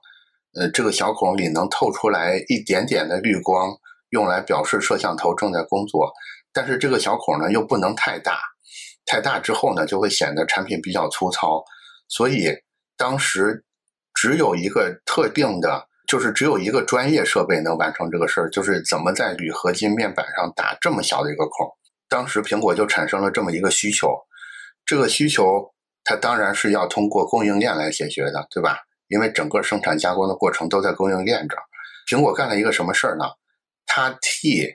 [0.58, 3.78] 呃，这个小孔里能透出来一点点的绿光，
[4.10, 6.12] 用来表示摄像头正在工作。
[6.54, 8.40] 但是这个小孔呢，又不能太大，
[9.06, 11.64] 太大之后呢，就会显得产品比较粗糙。
[12.08, 12.50] 所以
[12.96, 13.64] 当时
[14.14, 21.70] 只有一个特定的，就是只有一个专业设备能完成这个事儿，就是怎么在铝合金面板上打这么小的一个孔。
[22.10, 24.18] 当时苹果就产生了这么一个需求，
[24.86, 28.80] 这个需求它当然是要通过供应链来解决的，对吧？
[29.10, 31.64] 因为整个生产加工的过程都在供应链这儿，
[32.10, 33.26] 苹果干了一个什么事儿呢？
[33.88, 34.68] 他替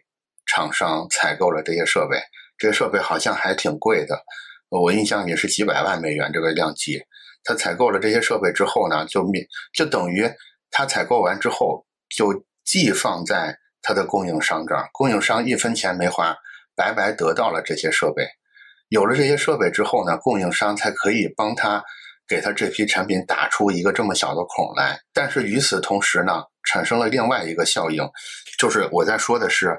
[0.47, 2.21] 厂商采购了这些设备，
[2.59, 4.21] 这些设备好像还挺贵的，
[4.69, 7.01] 我印象里是几百万美元这个量级。
[7.45, 10.29] 他采购了这些设备之后呢，就免就等于
[10.71, 16.37] 他采购完之后就寄放在他的供应商这儿，供应商一分钱没花，
[16.75, 18.27] 白白得到了这些设备。
[18.89, 21.85] 有了这些设备之后呢，供应商才可以帮他。
[22.33, 28.03] 给他这批产品打出一个这么小的孔来，但是与此同时呢，产生了另外一个效应，
[28.59, 29.79] 就是我在说的是，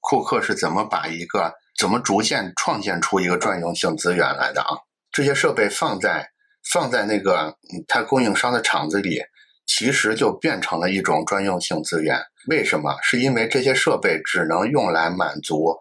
[0.00, 4.76] 库克是怎么把一个怎么逐渐创建出一个专用性资源来的啊？
[5.10, 6.28] 这些设备放在
[6.70, 7.56] 放在那个
[7.88, 9.22] 他供应商的厂子里，
[9.66, 12.20] 其实就变成了一种专用性资源。
[12.46, 12.94] 为什么？
[13.02, 15.74] 是因为这些设备只能用来满足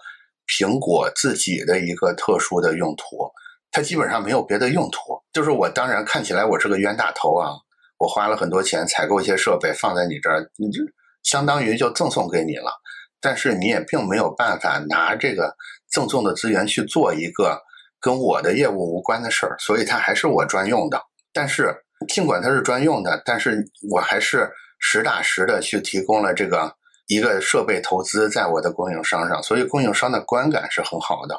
[0.47, 3.29] 苹果自己的一个特殊的用途，
[3.75, 5.21] 它基本上没有别的用途。
[5.33, 7.51] 就是我当然看起来我是个冤大头啊，
[7.97, 10.81] 我花了很多钱采购一些设备放在你这儿，你就
[11.23, 12.71] 相当于就赠送给你了。
[13.19, 15.53] 但是你也并没有办法拿这个
[15.91, 17.61] 赠送的资源去做一个
[17.99, 21.01] 跟我的业务无关的事儿，所以它还是我专用的。
[21.33, 21.75] 但是
[22.07, 23.61] 尽管它是专用的，但是
[23.91, 24.49] 我还是
[24.79, 26.73] 实打实的去提供了这个
[27.07, 31.35] 一个设备投资在我的供应商上，所以供应商的观感是很好的。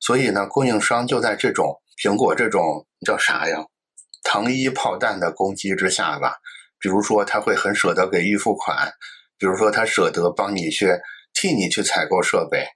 [0.00, 3.64] 所以呢，供应商就在这种苹果这种叫啥呀，
[4.22, 6.34] 糖衣炮弹的攻击之下吧，
[6.78, 8.92] 比如说他会很舍得给预付款，
[9.38, 10.90] 比如说他舍得帮你去
[11.32, 12.66] 替你去采购设备，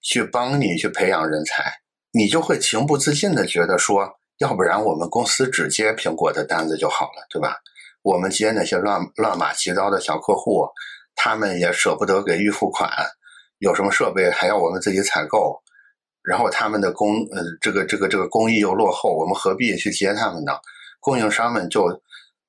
[0.00, 1.72] 去帮你去培养人才，
[2.12, 4.08] 你就会情不自禁的觉得说，
[4.38, 7.56] 要不然我们公司只接苹果的单子就好了，对吧？
[8.02, 10.68] 我们接那些乱乱码七糟的小客户，
[11.16, 12.88] 他们也舍不得给预付款，
[13.58, 15.60] 有什么设备还要我们自己采购。
[16.28, 20.52] 然后他们的工，呃，这个这个这个工艺又落后，我们何必去接他们呢？
[21.00, 22.02] 供应商们就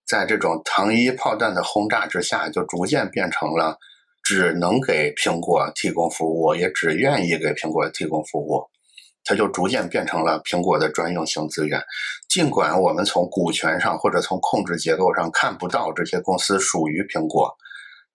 [0.06, 3.78] 在这种糖衣炮弹的轰炸之下，就逐渐变成了
[4.22, 8.68] 只能给苹果提供服务，也只愿意给苹果提供服务，
[9.24, 11.82] 它就逐渐变成了苹果的专用性资源。
[12.28, 17.56] 尽管我们从股权上或者从控制结构上看不到这些公司属于苹果，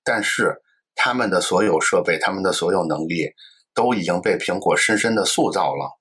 [0.04, 0.54] 但是
[0.94, 3.32] 他们的所有设备，他们的所有能力。
[3.74, 5.98] 都已经被苹果深深的塑造了，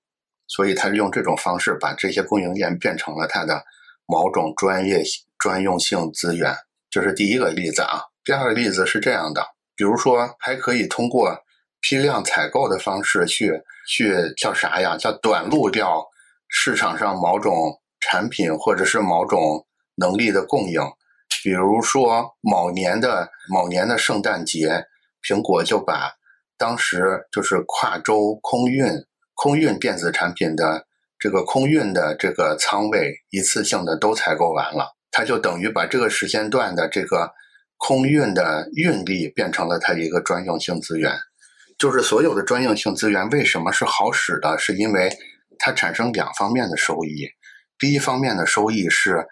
[0.48, 3.64] 所以他用这种方式把这些供应链变成了他的
[4.06, 5.02] 某种专业
[5.40, 6.56] 专用性资源。
[6.92, 8.04] 这是第一个例子啊。
[8.24, 9.44] 第二个例子是这样的，
[9.76, 11.36] 比如说还可以通过
[11.82, 13.52] 批量采购的方式去
[13.88, 14.96] 去叫啥呀？
[14.96, 16.06] 叫短路掉
[16.48, 19.66] 市场上某种产品或者是某种
[19.96, 20.80] 能力的供应。
[21.44, 24.86] 比如说某年的某年的圣诞节，
[25.28, 26.14] 苹果就把。
[26.64, 28.86] 当时就是跨州空运、
[29.34, 30.88] 空运电子产品的
[31.20, 37.30] 这个空运的这个仓位，一次性的都采购完了，它就等于把这个时间段的这个
[37.76, 41.14] 空运的运力变成了它一个专用性资源。
[41.78, 44.58] 就是所有的专用性资源为什么是好使的？
[44.58, 45.12] 是因为
[45.60, 47.28] 它产生两方面的收益。
[47.78, 49.28] 第一方面的收益是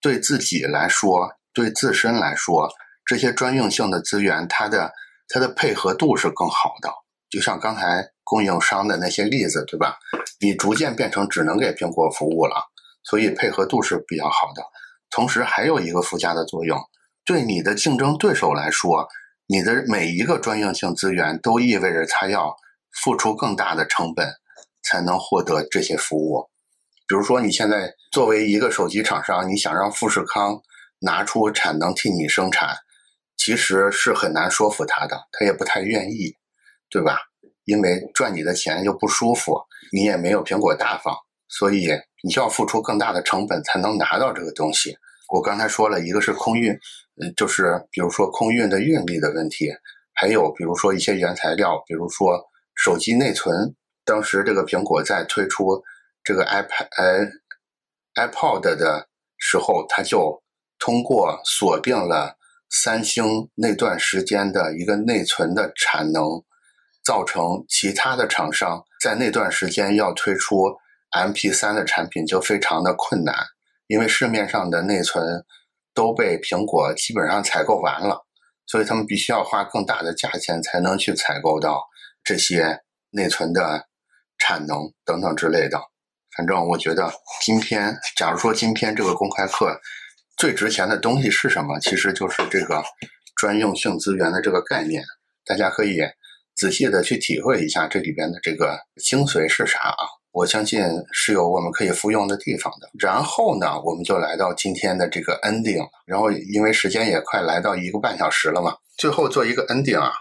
[0.00, 2.68] 对自己来说，对自身来说，
[3.04, 4.92] 这些专用性的资源，它的。
[5.28, 6.90] 它的配合度是更好的，
[7.28, 9.96] 就像刚才供应商的那些例子，对吧？
[10.40, 12.56] 你逐渐变成只能给苹果服务了，
[13.04, 14.62] 所以配合度是比较好的。
[15.10, 16.78] 同时还有一个附加的作用，
[17.24, 19.06] 对你的竞争对手来说，
[19.46, 22.54] 你的每一个专用性资源都意味着他要
[23.02, 24.28] 付出更大的成本
[24.82, 26.48] 才能获得这些服务。
[27.08, 30.60] 比如说，你现在作为一个手机厂商，你想让富士康
[31.00, 32.76] 拿出产能替你生产。
[33.36, 36.34] 其实是很难说服他的，他也不太愿意，
[36.90, 37.18] 对吧？
[37.64, 39.60] 因为赚你的钱又不舒服，
[39.92, 41.16] 你也没有苹果大方，
[41.48, 41.88] 所以
[42.22, 44.96] 你就要付出更大的成本才能拿到这个东西。
[45.28, 46.72] 我刚才说了一个是空运，
[47.20, 49.68] 嗯，就是比如说空运的运力的问题，
[50.14, 52.40] 还有比如说一些原材料，比如说
[52.74, 53.74] 手机内存。
[54.04, 55.82] 当时这个苹果在推出
[56.22, 57.30] 这个 iPad、
[58.14, 60.40] iPod 的时候，它就
[60.78, 62.36] 通过锁定了。
[62.68, 66.22] 三星那段时间的一个内存的产能，
[67.04, 70.76] 造成其他的厂商在那段时间要推出
[71.12, 73.34] MP3 的产品就非常的困难，
[73.86, 75.44] 因为市面上的内存
[75.94, 78.26] 都被苹果基本上采购完了，
[78.66, 81.82] 所以他们必须要花更大的价钱才能去采购到
[82.24, 82.80] 这些
[83.10, 83.86] 内存的
[84.38, 85.80] 产能等等之类的。
[86.36, 89.80] 反正我觉得今天，假如说今天这个公开课。
[90.36, 91.78] 最值钱的东西是什么？
[91.80, 92.82] 其实就是这个
[93.36, 95.02] 专用性资源的这个概念。
[95.46, 95.98] 大家可以
[96.54, 100.04] 仔细的去体会一下这里边的这个精髓是啥啊！
[100.32, 102.90] 我相信是有我们可以复用的地方的。
[102.98, 105.88] 然后呢，我们就来到今天的这个 ending。
[106.04, 110.12] 然后因为时间也快来到一个半小时了嘛，最后做一个 ending 啊，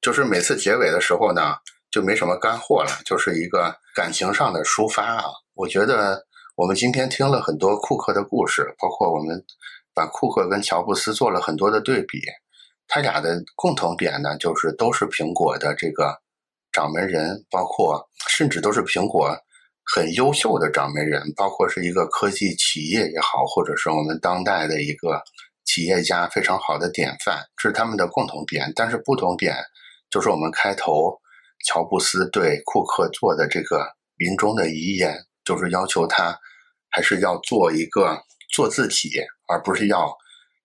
[0.00, 1.54] 就是每次结尾的时候呢，
[1.90, 5.24] 就没什么干货了，就是一个感情上的抒发啊。
[5.54, 6.24] 我觉得。
[6.56, 9.44] 我们今天听了很多库克的故事，包括我们
[9.92, 12.18] 把库克跟乔布斯做了很多的对比。
[12.88, 16.18] 他俩的共同点呢，就是都是苹果的这个
[16.72, 19.36] 掌门人，包括甚至都是苹果
[19.84, 25.20] 很优秀的掌门人，包括是一个科技企业也好，或者是我们当代的一个
[25.66, 28.72] 企业家非常好的典范，这是他们的共同点。
[28.74, 29.54] 但是不同点
[30.08, 31.20] 就是我们开头
[31.66, 35.14] 乔布斯对库克做的这个临终的遗言。
[35.46, 36.38] 就是要求他，
[36.90, 38.20] 还是要做一个
[38.52, 39.08] 做自己，
[39.46, 40.12] 而不是要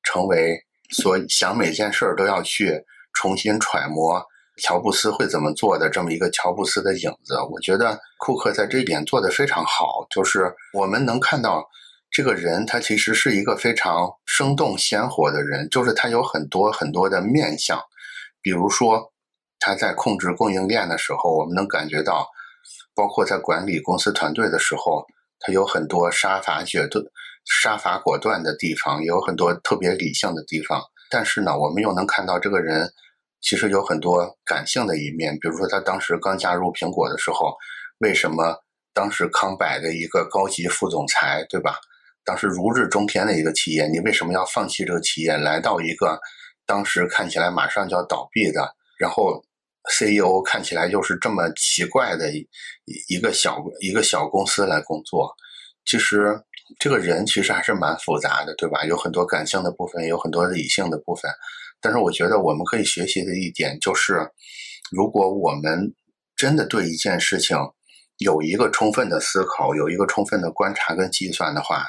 [0.03, 0.59] 成为
[0.89, 2.83] 所想每件事儿都要去
[3.13, 4.21] 重新揣摩
[4.61, 7.35] 乔布斯会怎么做的这么一个乔布斯的影子。
[7.51, 11.65] 我觉得库克在这一点做得非常好，就是我们能看到
[12.09, 17.79] 这个人，他其实是一个非常生动鲜活的人，就是他有很多很多的面相，
[18.41, 19.13] 比如说
[19.59, 22.27] 他在控制供应链的时候，我们能感觉到，
[22.93, 25.05] 包括在管理公司团队的时候，
[25.39, 27.03] 他有很多杀伐决断、
[27.45, 30.81] 杀伐果断的地方，也有很多特别理性的地方。
[31.09, 32.89] 但是呢，我们又能看到这个人
[33.41, 37.53] 其实有很多感性的一面，比如说他当时刚加入苹果的时候，
[37.99, 38.55] 为什么
[38.93, 41.77] 当时康柏的一个高级副总裁，对吧？
[42.23, 46.19] 当时如日中天的一个企业，你为什么要放弃这个企业，来到一个
[46.67, 49.43] 当时看起来马上就要倒闭的，然后
[49.89, 52.47] CEO 看起来就是这么奇怪的一
[53.07, 55.33] 一个小一个小公司来工作？
[55.85, 56.41] 其实。
[56.79, 58.85] 这个人其实还是蛮复杂的，对吧？
[58.85, 61.29] 有很多感性的部分，有很多理性的部分。
[61.81, 64.31] 但是我觉得我们可以学习的一点就是，
[64.89, 65.93] 如果我们
[66.37, 67.57] 真的对一件事情
[68.19, 71.85] 有一个充分的思考，有一个充分的观察跟计算的话，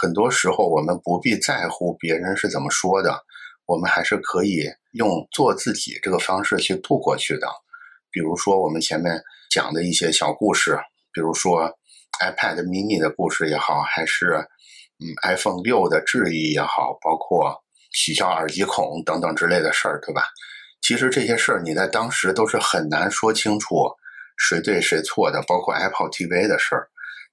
[0.00, 3.24] 很多时候我们不必在乎别人是怎么说的，
[3.70, 7.46] 我们还是可以用做自己这个方式去度过去的。
[8.10, 10.78] 比如说我们前面讲的一些小故事，
[11.12, 11.70] 比如说。
[12.20, 14.46] iPad mini 的故事也好，还是
[14.98, 17.56] 嗯 iPhone 六的质疑也好，包括
[17.94, 20.24] 取消耳机孔等等之类的事儿，对吧？
[20.82, 23.88] 其实这些事儿你在当时都是很难说清楚
[24.36, 26.88] 谁对谁错的，包括 Apple TV 的事儿，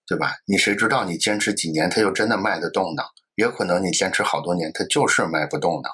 [0.07, 0.35] 对吧？
[0.45, 3.03] 你谁知道你坚持几年它就真的卖得动呢？
[3.35, 5.89] 也可能你坚持好多年它就是卖不动呢。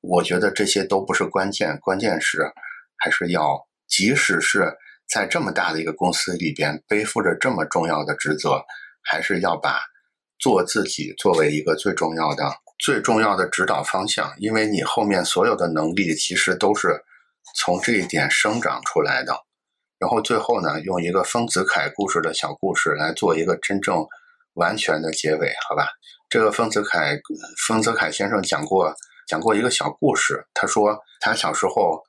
[0.00, 2.50] 我觉得这些都不是关键，关键是
[2.96, 4.76] 还是要，即使是。
[5.10, 8.62] 在这么大的一个公司里边，背负着这么重要的职责，
[9.02, 9.80] 还是要把
[10.38, 12.44] 做自己作为一个最重要的、
[12.78, 14.30] 最重要的指导方向。
[14.36, 17.02] 因为你后面所有的能力其实都是
[17.56, 19.32] 从这一点生长出来的。
[19.98, 24.06] 然后最后呢，用一个丰子恺故事的小故事来做一个真正
[24.56, 25.88] 完全的结尾，好吧？
[26.28, 27.18] 这个丰子恺，
[27.66, 28.94] 丰子恺先生讲过
[29.28, 32.02] 讲过一个小故事，他说他小时候。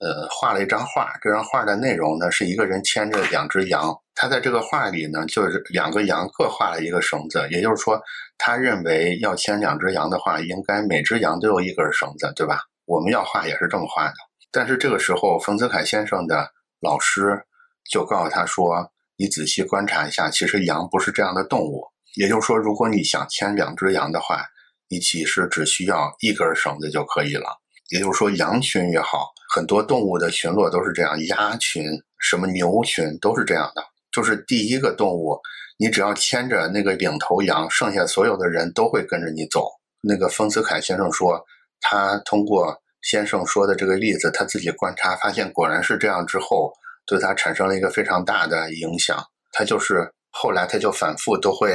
[0.00, 7.98] 呃，画了一张画，这张画的内容呢是一个人牵着两只羊，他在这个画里呢就是两个羊各画了一个绳子，也就是说，
[8.36, 12.58] 他认为要牵两只羊的话，应该每只羊都有一根绳子，对吧？
[12.84, 14.14] 我们要画也是这么画的。
[14.50, 17.40] 但是这个时候，冯子凯先生的老师
[17.88, 21.86] 就告诉他说：“你仔细观察一下，其实羊不是这样的动物。
[22.16, 24.44] 也就是说，如果你想牵两只羊的话，
[24.88, 27.58] 你其实只需要一根绳子就可以了。
[27.90, 31.84] 也就是说，羊群也好。”很多动物的群落都是这样，鸭群、
[32.18, 33.84] 什么牛群都是这样的。
[34.10, 35.38] 就是第一个动物，
[35.78, 39.68] 你只要牵着那个领头羊，剩下所有的人都会跟着你走。
[40.00, 41.40] 那个丰子恺先生说，
[41.80, 46.26] 他通过先生说的这个例子，他自己观察发现，果然是这样。
[46.26, 46.72] 之后
[47.06, 49.22] 对他产生了一个非常大的影响。
[49.52, 51.74] 他就是后来他就反复都会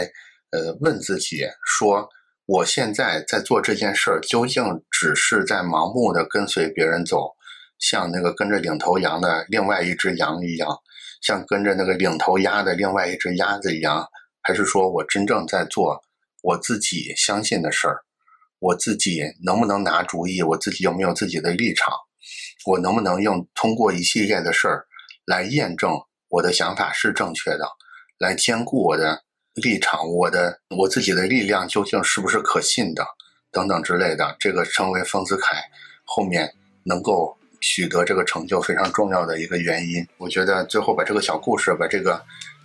[0.51, 2.09] 呃问自己说，
[2.51, 7.35] 我现在在做这件事儿，究竟只是在盲目的跟随别人走？
[7.77, 10.67] 像那个跟着领头羊的另外一只羊一样，
[11.21, 14.03] 像跟着那个领头鸭的另外一只鸭子一样，
[14.41, 16.01] 还是说我真正在做
[16.41, 17.99] 我自己相信的事儿？
[18.57, 20.41] 我自己能不能拿主意？
[20.41, 21.93] 我自己有没有自己的立场？
[22.65, 24.87] 我能不能用通过一系列的事儿
[25.23, 25.91] 来验证
[26.29, 27.69] 我的想法是正确的，
[28.17, 29.21] 来兼顾我的
[29.61, 30.07] 立场？
[30.07, 33.05] 我的我自己的力量究竟是不是可信的？
[33.51, 35.55] 等等之类的，这个成为丰子恺
[36.03, 36.53] 后面
[36.83, 37.35] 能够。
[37.61, 42.17] 取得这个成就非常重要的一个原因，我觉得最后把这个小故事，把这个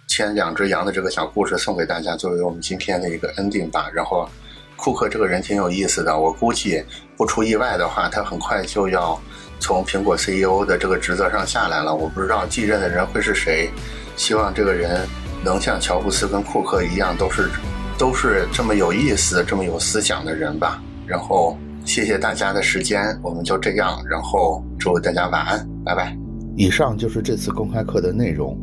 [0.06, 3.90] 牵两只羊的这个小故事送给大家，作为我们今天的一个 ending 吧。
[3.92, 4.28] 然后，
[4.76, 6.80] 库克这个人挺有意思的，我估计
[7.16, 9.20] 不出意外的话，他很快就要
[9.58, 11.92] 从苹果 CEO 的这个职责上下来了。
[11.92, 13.68] 我不知道继任的人会是谁，
[14.16, 15.04] 希望这个人
[15.44, 17.50] 能像乔布斯跟库克一样，都是
[17.98, 20.82] 都是这么有意思、这么有思想的人吧。
[21.06, 21.56] 然后。
[21.86, 26.16] 谢谢大家的时间，我们就这样，然后祝大家晚安，拜拜。
[26.56, 28.58] 以上就是这次公开课的内容，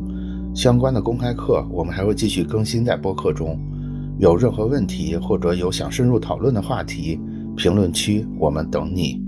[0.56, 3.56] 相关的公开课我们还会继续更新在播客中。
[4.18, 7.16] 有任何问题或者有想深入讨论的话题，
[7.56, 9.22] 评论区我们等你。